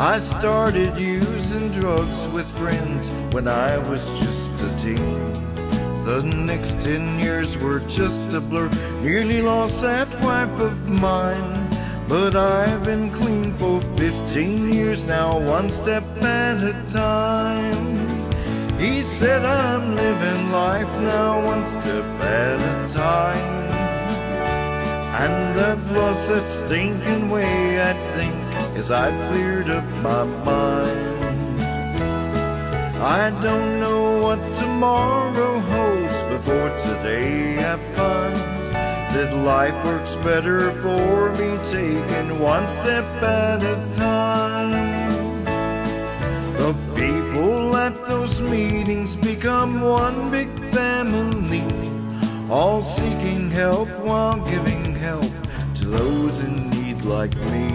I 0.00 0.18
started 0.18 0.96
using 0.96 1.72
drugs 1.72 2.26
with 2.32 2.50
friends 2.52 3.10
when 3.34 3.48
I 3.48 3.76
was 3.90 4.08
just 4.18 4.50
a 4.62 4.74
teen. 4.78 5.34
The 6.06 6.22
next 6.22 6.80
ten 6.80 7.18
years 7.18 7.58
were 7.58 7.80
just 7.80 8.32
a 8.32 8.40
blur, 8.40 8.70
nearly 9.02 9.42
lost 9.42 9.82
that 9.82 10.08
wife 10.22 10.58
of 10.58 10.88
mine. 10.88 11.65
But 12.08 12.36
I've 12.36 12.84
been 12.84 13.10
clean 13.10 13.52
for 13.54 13.80
15 13.96 14.72
years 14.72 15.02
now, 15.02 15.40
one 15.40 15.72
step 15.72 16.04
at 16.22 16.62
a 16.62 16.74
time. 16.88 17.96
He 18.78 19.02
said 19.02 19.44
I'm 19.44 19.96
living 19.96 20.52
life 20.52 20.92
now, 21.00 21.44
one 21.44 21.66
step 21.66 22.04
at 22.20 22.60
a 22.62 22.94
time. 22.94 23.56
And 25.24 25.58
I've 25.58 25.90
lost 25.90 26.28
that 26.28 26.46
stinking 26.46 27.28
way, 27.28 27.82
I 27.82 27.92
think, 28.14 28.36
as 28.78 28.92
I've 28.92 29.18
cleared 29.32 29.68
up 29.68 29.88
my 30.00 30.22
mind. 30.44 31.62
I 33.02 33.30
don't 33.42 33.80
know 33.80 34.20
what 34.20 34.40
tomorrow 34.60 35.58
holds 35.58 36.22
before 36.34 36.70
today 36.86 37.58
I 37.58 37.76
find 37.96 38.55
that 39.16 39.34
life 39.34 39.74
works 39.86 40.14
better 40.16 40.72
for 40.82 41.30
me 41.36 41.56
taking 41.64 42.38
one 42.38 42.68
step 42.68 43.02
at 43.22 43.62
a 43.62 43.76
time. 43.94 45.42
The 46.58 46.74
people 46.94 47.74
at 47.76 47.94
those 48.06 48.42
meetings 48.42 49.16
become 49.16 49.80
one 49.80 50.30
big 50.30 50.50
family, 50.70 51.64
all 52.50 52.82
seeking 52.82 53.50
help 53.50 53.88
while 54.00 54.38
giving 54.50 54.84
help 54.84 55.32
to 55.76 55.86
those 55.86 56.40
in 56.40 56.68
need 56.68 57.00
like 57.00 57.34
me. 57.52 57.70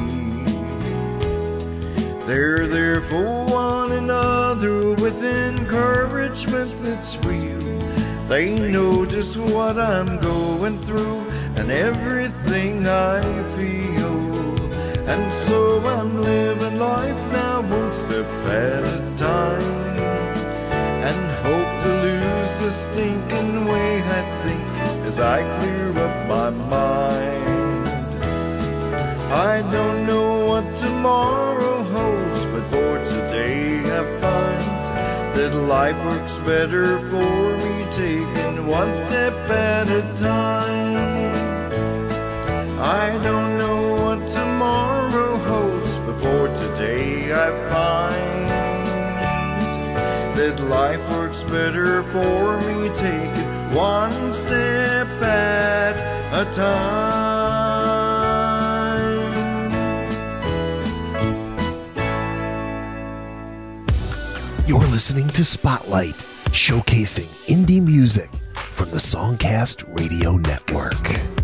They're 2.27 2.67
there 2.67 3.01
for 3.01 3.45
one 3.45 3.91
another 3.93 4.93
with 4.93 5.23
encouragement 5.23 6.71
that's 6.83 7.17
real. 7.25 7.61
They 8.27 8.57
know 8.69 9.05
just 9.05 9.35
what 9.35 9.77
I'm 9.77 10.17
going 10.19 10.81
through 10.83 11.30
and 11.57 11.71
everything 11.71 12.87
I 12.87 13.21
feel. 13.57 14.21
And 15.07 15.31
so 15.31 15.79
I'm 15.85 16.21
living 16.21 16.77
life 16.79 17.21
now 17.31 17.61
one 17.61 17.93
step 17.93 18.25
at 18.45 18.83
a 18.83 18.99
time. 19.17 19.97
And 21.07 21.19
hope 21.45 21.73
to 21.83 21.91
lose 22.07 22.53
the 22.63 22.71
stinking 22.71 23.65
way 23.65 23.97
I 24.01 24.21
think 24.43 24.63
as 25.07 25.19
I 25.19 25.37
clear 25.59 25.89
up 26.05 26.27
my 26.27 26.49
mind. 26.49 27.87
I 29.31 29.61
don't 29.71 30.05
know 30.05 30.45
what 30.45 30.75
tomorrow 30.75 31.83
holds, 31.83 32.45
but 32.45 32.63
for 32.71 32.97
today 33.05 33.79
I 33.79 34.03
find 34.21 34.71
that 35.35 35.55
life 35.55 35.97
works 36.05 36.37
better 36.39 36.99
for 37.09 37.57
me 37.57 37.85
taking 37.91 38.67
one 38.67 38.93
step 38.93 39.33
at 39.49 39.89
a 39.89 40.01
time. 40.17 41.40
I 42.83 43.11
don't 43.21 43.59
know 43.59 43.93
what 44.05 44.27
tomorrow 44.27 45.37
holds, 45.37 45.99
before 45.99 46.47
today 46.47 47.31
I 47.31 47.51
find 47.69 48.49
that 50.35 50.59
life 50.61 51.07
works 51.11 51.43
better 51.43 52.01
for 52.05 52.59
me 52.61 52.89
taking 52.95 53.75
one 53.75 54.33
step 54.33 55.07
at 55.21 55.95
a 56.33 56.45
time. 56.51 57.51
You're 64.65 64.87
listening 64.87 65.27
to 65.29 65.45
Spotlight, 65.45 66.25
showcasing 66.45 67.27
indie 67.45 67.79
music 67.79 68.31
from 68.71 68.89
the 68.89 68.97
Songcast 68.97 69.85
Radio 69.95 70.37
Network. 70.37 71.40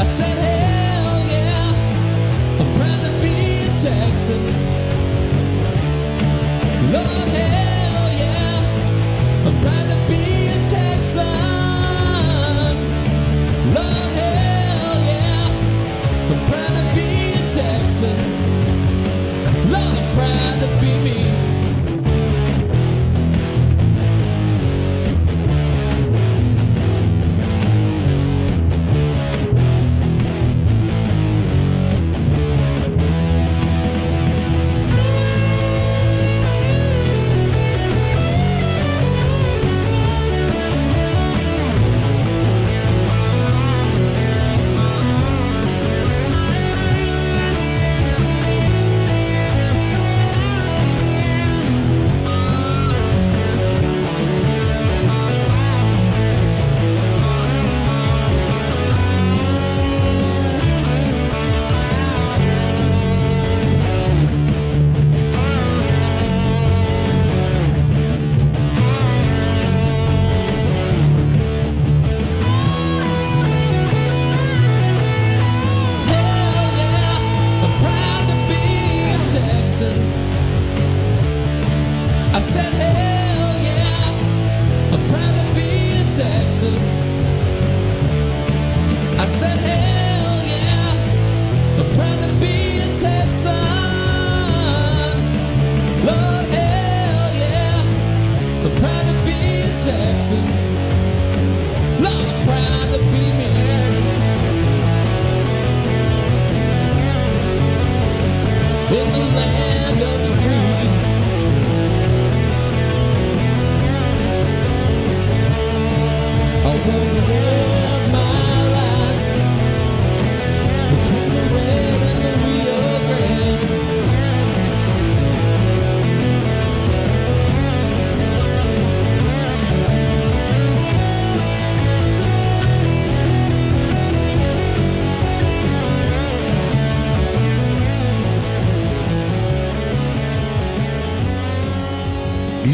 I 0.00 0.04
said, 0.04 0.38
hell 0.38 1.20
yeah, 1.28 2.58
I'm 2.58 2.74
proud 2.74 3.02
to 3.02 3.10
be 3.20 3.64
a 3.64 3.68
Texan. 3.82 4.79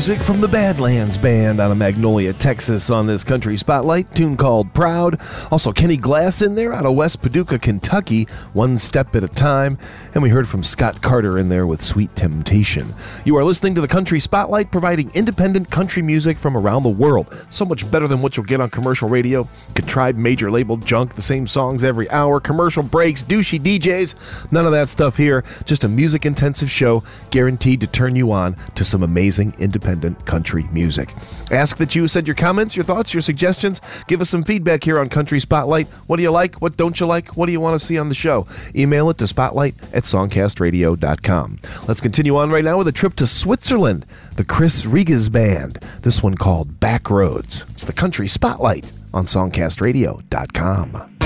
Music 0.07 0.25
from 0.25 0.41
the 0.41 0.47
Badlands 0.47 1.19
Band 1.19 1.59
out 1.59 1.73
of 1.73 1.79
Magnolia, 1.79 2.33
Texas 2.33 2.91
on 2.91 3.09
this 3.09 3.25
country 3.25 3.57
spotlight. 3.57 4.15
Tune 4.15 4.37
called 4.37 4.73
Proud. 4.73 5.21
Also, 5.51 5.73
Kenny 5.73 5.97
Glass 5.97 6.41
in 6.41 6.55
there 6.55 6.73
out 6.73 6.87
of 6.87 6.95
West 6.95 7.23
Paducah, 7.23 7.59
Kentucky, 7.59 8.29
One 8.53 8.79
Step 8.79 9.17
at 9.17 9.25
a 9.25 9.29
Time. 9.29 9.79
And 10.15 10.23
we 10.23 10.29
heard 10.29 10.47
from 10.47 10.63
Scott 10.63 11.03
Carter 11.03 11.37
in 11.37 11.49
there 11.49 11.67
with 11.67 11.83
Sweet 11.83 12.15
Temptation. 12.15 12.95
You 13.25 13.37
are 13.37 13.43
listening 13.43 13.75
to 13.75 13.81
the 13.81 13.89
Country 13.89 14.21
Spotlight, 14.21 14.71
providing 14.71 15.11
independent 15.13 15.73
country 15.73 16.03
music 16.03 16.39
from 16.39 16.57
around 16.57 16.85
the 16.85 16.89
world. 16.89 17.35
So 17.51 17.65
much 17.65 17.91
better 17.91 18.07
than 18.07 18.23
what 18.23 18.37
you'll 18.37 18.47
get 18.47 18.61
on 18.61 18.71
commercial 18.71 19.09
radio. 19.09 19.49
Contrived 19.75 20.19
major 20.19 20.53
label 20.53 20.77
junk, 20.77 21.17
the 21.17 21.23
same 21.23 21.49
songs 21.49 21.83
every 21.83 22.09
hour, 22.11 22.39
commercial 22.39 22.85
breaks, 22.85 23.25
douchey 23.25 23.59
DJs. 23.59 24.15
None 24.53 24.67
of 24.67 24.73
that 24.73 24.89
stuff 24.89 25.17
here. 25.17 25.43
Just 25.65 25.83
a 25.83 25.89
music 25.89 26.25
intensive 26.25 26.71
show 26.71 27.03
guaranteed 27.33 27.81
to 27.81 27.89
turn 27.89 28.15
you 28.15 28.31
on 28.31 28.55
to 28.77 28.85
some 28.85 29.03
amazing 29.03 29.53
independent 29.59 29.96
country 30.25 30.67
music. 30.73 31.13
Ask 31.51 31.77
that 31.77 31.95
you 31.95 32.09
send 32.09 32.27
your 32.27 32.35
comments, 32.35 32.77
your 32.77 32.85
thoughts, 32.85 33.15
your 33.15 33.21
suggestions. 33.23 33.81
Give 34.09 34.21
us 34.21 34.31
some 34.31 34.43
feedback 34.43 34.85
here 34.85 34.99
on 34.99 35.09
Country 35.09 35.41
Spotlight. 35.41 35.87
What 36.07 36.17
do 36.17 36.23
you 36.23 36.31
like? 36.31 36.57
What 36.57 36.77
don't 36.77 36.99
you 36.99 37.07
like? 37.07 37.37
What 37.37 37.47
do 37.47 37.53
you 37.53 37.61
want 37.61 37.79
to 37.79 37.85
see 37.85 37.99
on 37.99 38.09
the 38.09 38.15
show? 38.15 38.47
Email 38.75 39.11
it 39.11 39.19
to 39.19 39.27
spotlight 39.27 39.75
at 39.95 40.05
songcastradio.com. 40.05 41.59
Let's 41.87 42.01
continue 42.01 42.37
on 42.37 42.51
right 42.51 42.65
now 42.65 42.79
with 42.79 42.89
a 42.89 42.93
trip 42.93 43.15
to 43.17 43.27
Switzerland. 43.27 44.07
The 44.35 44.45
Chris 44.45 44.83
Regez 44.83 45.33
Band. 45.33 45.79
This 46.03 46.23
one 46.23 46.37
called 46.37 46.79
Back 46.81 47.11
Roads. 47.11 47.63
It's 47.71 47.85
the 47.85 47.93
Country 47.93 48.29
Spotlight 48.29 48.93
on 49.15 49.25
songcastradio.com. 49.25 51.17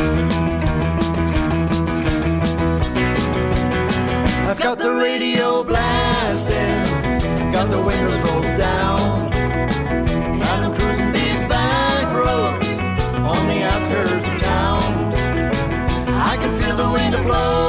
I've 4.51 4.59
got 4.61 4.79
the 4.79 4.93
radio 4.93 5.63
blasting, 5.65 6.57
I've 6.57 7.53
got 7.53 7.71
the 7.71 7.83
windows 7.83 8.23
rolled 8.25 8.50
the 17.11 17.23
wind 17.23 17.60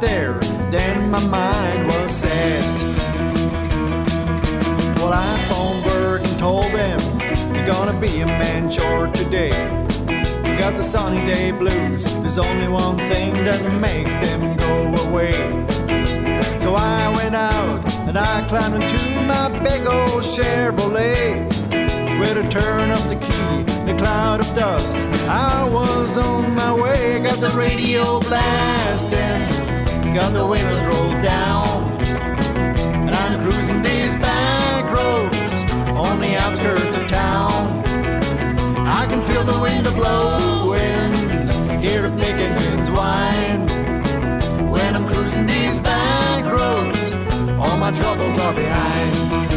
there, 0.00 0.38
then 0.70 1.10
my 1.10 1.24
mind 1.26 1.86
was 1.86 2.10
set. 2.10 2.82
Well, 4.96 5.12
I 5.12 5.36
phoned 5.48 5.84
work 5.86 6.22
and 6.22 6.38
told 6.38 6.66
them 6.72 7.00
you're 7.54 7.66
gonna 7.66 7.98
be 7.98 8.20
a 8.20 8.26
man 8.26 8.70
short 8.70 9.14
today. 9.14 9.52
You 10.44 10.58
Got 10.58 10.76
the 10.76 10.82
sunny 10.82 11.24
day 11.26 11.52
blues. 11.52 12.04
There's 12.22 12.38
only 12.38 12.68
one 12.68 12.98
thing 12.98 13.44
that 13.44 13.62
makes 13.80 14.16
them 14.16 14.56
go 14.56 14.94
away. 15.06 15.32
So 16.60 16.74
I 16.74 17.12
went 17.16 17.34
out 17.34 17.92
and 18.08 18.16
I 18.18 18.46
climbed 18.48 18.82
into 18.82 19.20
my 19.22 19.48
big 19.64 19.86
old 19.86 20.22
Chevrolet. 20.22 21.48
With 22.20 22.36
a 22.36 22.46
turn 22.50 22.90
of 22.90 23.08
the 23.08 23.16
key, 23.16 23.80
in 23.80 23.88
a 23.88 23.98
cloud 23.98 24.40
of 24.40 24.54
dust, 24.54 24.96
I 25.26 25.66
was 25.68 26.18
on 26.18 26.54
my 26.54 26.74
way. 26.74 27.18
Got 27.20 27.40
the 27.40 27.48
radio 27.50 28.20
blasting, 28.20 29.79
got 30.14 30.32
the 30.32 30.44
windows 30.44 30.80
rolled 30.82 31.22
down, 31.22 31.92
and 32.02 33.14
I'm 33.14 33.40
cruising 33.40 33.80
these 33.80 34.16
back 34.16 34.84
roads 34.96 35.72
on 35.86 36.20
the 36.20 36.34
outskirts 36.34 36.96
of 36.96 37.06
town. 37.06 37.84
I 38.86 39.06
can 39.06 39.20
feel 39.20 39.44
the 39.44 39.60
wind 39.60 39.84
blowing, 39.94 41.80
hear 41.80 42.02
the 42.02 42.10
big 42.10 42.34
engines 42.34 42.90
whine. 42.90 43.68
When 44.68 44.96
I'm 44.96 45.06
cruising 45.06 45.46
these 45.46 45.78
back 45.78 46.44
roads, 46.44 47.12
all 47.60 47.78
my 47.78 47.92
troubles 47.92 48.36
are 48.38 48.54
behind. 48.54 49.49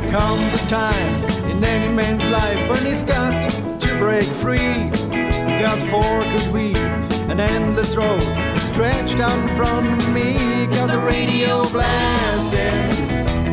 There 0.00 0.10
comes 0.10 0.52
a 0.54 0.66
time 0.66 1.24
in 1.48 1.62
any 1.62 1.88
man's 1.88 2.24
life 2.24 2.68
when 2.68 2.84
he's 2.84 3.04
got 3.04 3.48
to 3.80 3.98
break 3.98 4.24
free. 4.24 4.90
Got 5.62 5.78
four 5.88 6.24
good 6.32 6.52
wheels, 6.52 7.08
an 7.30 7.38
endless 7.38 7.94
road 7.94 8.20
stretched 8.58 9.20
out 9.20 9.38
in 9.38 9.56
front 9.56 10.02
of 10.02 10.12
me. 10.12 10.66
Got 10.66 10.90
the 10.90 10.98
radio 10.98 11.68
blasting, 11.68 13.06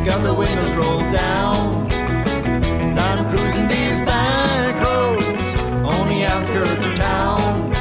got 0.04 0.24
the 0.24 0.34
windows 0.34 0.72
rolled 0.72 1.12
down. 1.12 1.92
And 1.92 3.00
I'm 3.00 3.30
cruising 3.30 3.68
these 3.68 4.02
back 4.02 4.74
roads 4.84 5.62
on 5.86 6.08
the 6.10 6.26
outskirts 6.26 6.86
of 6.86 6.96
town. 6.96 7.72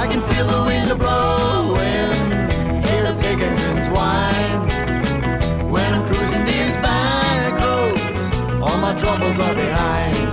I 0.00 0.08
can 0.10 0.20
feel 0.22 0.48
the 0.48 0.64
wind 0.64 0.90
a 0.90 0.96
my 8.84 8.92
troubles 8.92 9.40
are 9.40 9.54
behind. 9.54 10.28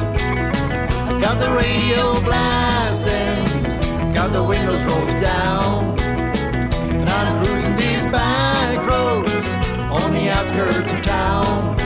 I've 1.08 1.22
got 1.22 1.40
the 1.40 1.52
radio 1.52 2.20
blasting, 2.28 3.40
I've 4.02 4.14
got 4.14 4.34
the 4.34 4.44
windows 4.44 4.84
rolled 4.84 5.18
down. 5.22 5.98
And 7.00 7.10
I'm 7.10 7.32
cruising 7.42 7.78
these 7.78 8.04
back 8.10 8.78
roads 8.86 9.46
on 9.98 10.12
the 10.12 10.26
outskirts 10.36 10.92
of 10.92 11.00
town. 11.02 11.80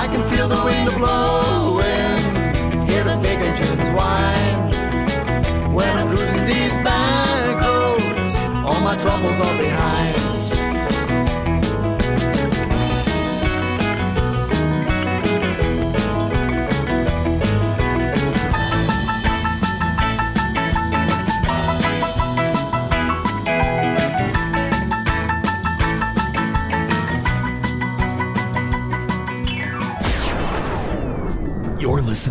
I 0.00 0.04
can 0.12 0.22
feel 0.30 0.48
the 0.48 0.62
wind 0.68 0.90
blowing, 0.98 2.22
hear 2.88 3.04
the 3.04 3.16
big 3.22 3.38
engines 3.48 3.90
whine. 3.96 4.62
When 5.72 5.92
I'm 5.96 6.08
cruising 6.08 6.44
these 6.44 6.76
back 6.78 7.54
roads, 7.62 8.34
all 8.66 8.80
my 8.80 8.96
troubles 8.96 9.38
are 9.38 9.56
behind. 9.56 10.31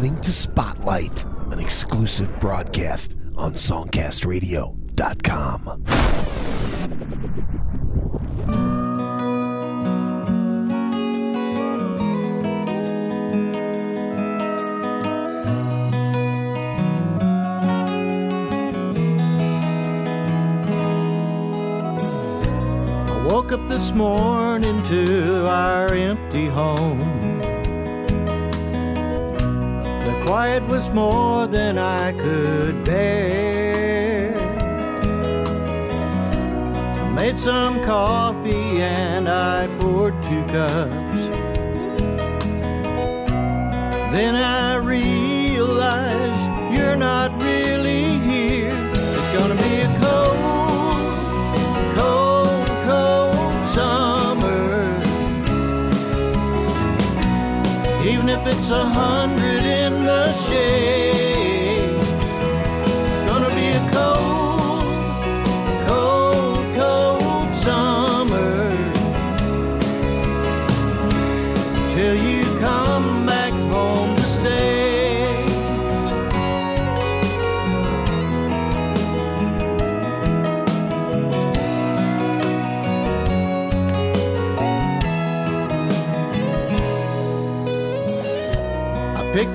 Listening 0.02 0.22
to 0.22 0.32
Spotlight, 0.32 1.26
an 1.52 1.60
exclusive 1.60 2.40
broadcast 2.40 3.16
on 3.36 3.54
SongcastRadio.com. 3.54 5.84
I 23.08 23.28
woke 23.32 23.52
up 23.52 23.70
this 23.70 23.92
morning 23.92 24.82
to 24.86 25.48
our 25.48 25.94
empty 25.94 26.48
home. 26.48 27.31
Quiet 30.32 30.64
was 30.70 30.90
more 30.92 31.46
than 31.46 31.78
I 31.78 32.14
could 32.14 32.86
bear. 32.86 34.34
I 37.04 37.10
made 37.10 37.38
some 37.38 37.84
coffee 37.84 38.82
and 38.82 39.28
I 39.28 39.68
poured 39.80 40.14
two 40.24 40.44
cups. 40.46 41.22
Then 44.16 44.36
I 44.38 44.76
realized 44.76 46.44
you're 46.74 46.96
not 46.96 47.30
really 47.42 48.04
here. 48.30 48.72
It's 49.18 49.32
gonna 49.38 49.60
be 49.68 49.74
a 49.82 49.92
cold, 50.06 51.04
cold, 52.00 52.68
cold 52.88 53.68
summer. 53.76 54.72
Even 58.10 58.30
if 58.30 58.42
it's 58.48 58.70
a 58.70 58.86
hundred 58.86 59.41
shade, 60.52 61.01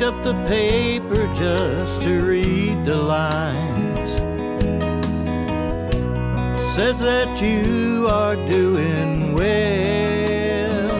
up 0.07 0.23
the 0.23 0.35
paper 0.47 1.27
just 1.35 2.01
to 2.01 2.21
read 2.21 2.85
the 2.85 2.95
lines. 2.95 4.11
Says 6.75 7.01
that 7.01 7.43
you 7.43 8.07
are 8.09 8.37
doing 8.49 9.35
well. 9.35 10.91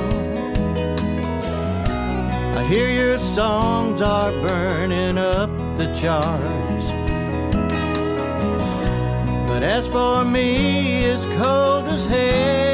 I 2.59 2.65
hear 2.65 2.91
your 2.91 3.19
songs 3.19 4.03
are 4.03 4.33
burning 4.45 5.19
up 5.19 5.51
the 5.77 5.87
charts. 5.95 6.87
But 9.49 9.63
as 9.63 9.87
for 9.87 10.25
me, 10.25 11.05
it's 11.05 11.25
cold 11.41 11.87
as 11.87 12.07
hell. 12.07 12.66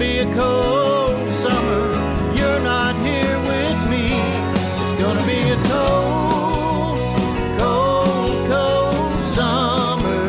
Be 0.00 0.20
a 0.20 0.24
cold 0.34 1.28
summer. 1.42 1.82
You're 2.34 2.60
not 2.60 2.94
here 3.04 3.38
with 3.50 3.80
me. 3.92 4.06
It's 4.54 5.02
gonna 5.02 5.26
be 5.26 5.40
a 5.50 5.58
cold, 5.68 6.98
cold, 7.60 8.48
cold 8.48 9.26
summer. 9.36 10.24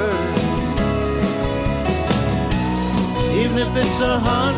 Even 3.41 3.57
if 3.59 3.73
it's 3.77 4.01
a 4.01 4.19
hundred 4.19 4.50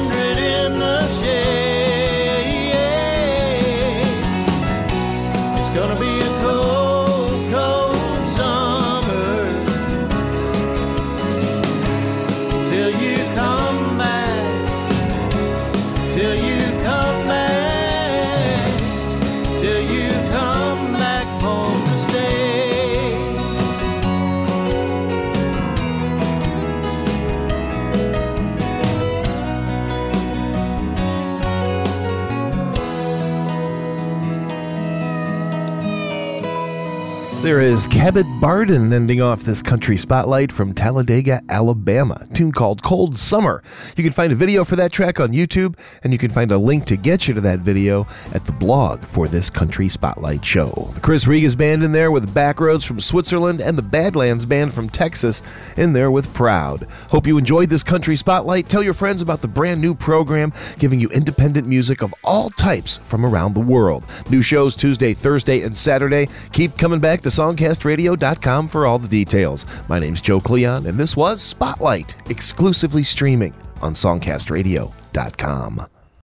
is 37.73 37.87
Cabot 37.87 38.27
Barden 38.39 38.93
ending 38.93 39.19
off 39.19 39.41
this 39.41 39.63
country 39.63 39.97
spotlight 39.97 40.51
from 40.51 40.72
Talladega, 40.83 41.41
Alabama, 41.47 42.27
tune 42.33 42.51
called 42.51 42.83
Cold 42.83 43.17
Summer. 43.17 43.63
You 43.95 44.03
can 44.03 44.11
find 44.11 44.33
a 44.33 44.35
video 44.35 44.65
for 44.65 44.75
that 44.75 44.91
track 44.91 45.17
on 45.17 45.31
YouTube, 45.31 45.77
and 46.03 46.11
you 46.11 46.19
can 46.19 46.29
find 46.29 46.51
a 46.51 46.57
link 46.57 46.83
to 46.87 46.97
get 46.97 47.25
you 47.25 47.33
to 47.35 47.39
that 47.39 47.59
video 47.59 48.05
at 48.33 48.45
the 48.45 48.51
blog 48.51 49.01
for 49.01 49.29
this 49.29 49.49
country 49.49 49.87
spotlight 49.87 50.43
show. 50.43 50.89
The 50.95 50.99
Chris 50.99 51.23
Regez 51.23 51.57
band 51.57 51.83
in 51.83 51.93
there 51.93 52.11
with 52.11 52.33
Backroads 52.33 52.85
from 52.85 52.99
Switzerland 52.99 53.61
and 53.61 53.77
the 53.77 53.81
Badlands 53.81 54.45
band 54.45 54.73
from 54.73 54.89
Texas 54.89 55.41
in 55.77 55.93
there 55.93 56.11
with 56.11 56.33
Proud. 56.33 56.85
Hope 57.11 57.27
you 57.27 57.37
enjoyed 57.37 57.69
this 57.69 57.81
country 57.81 58.17
spotlight. 58.17 58.67
Tell 58.67 58.83
your 58.83 58.93
friends 58.93 59.21
about 59.21 59.39
the 59.39 59.47
brand 59.47 59.79
new 59.79 59.95
program 59.95 60.51
giving 60.79 60.99
you 60.99 61.07
independent 61.11 61.65
music 61.65 62.01
of 62.01 62.13
all 62.25 62.49
types 62.49 62.97
from 62.97 63.25
around 63.25 63.53
the 63.53 63.61
world. 63.61 64.03
New 64.29 64.41
shows 64.41 64.75
Tuesday, 64.75 65.13
Thursday, 65.13 65.61
and 65.61 65.77
Saturday. 65.77 66.27
Keep 66.51 66.77
coming 66.77 66.99
back 66.99 67.21
to 67.21 67.29
songcastradio.com 67.29 68.67
for 68.67 68.85
all 68.85 68.99
the 68.99 69.07
details. 69.07 69.65
My 69.87 69.97
name's 69.97 70.19
Joe 70.19 70.41
Cleon, 70.41 70.72
and 70.77 70.97
this 70.97 71.15
was 71.15 71.41
Spotlight, 71.41 72.29
exclusively 72.29 73.03
streaming 73.03 73.53
on 73.81 73.93
songcastradio.com. 73.93 75.92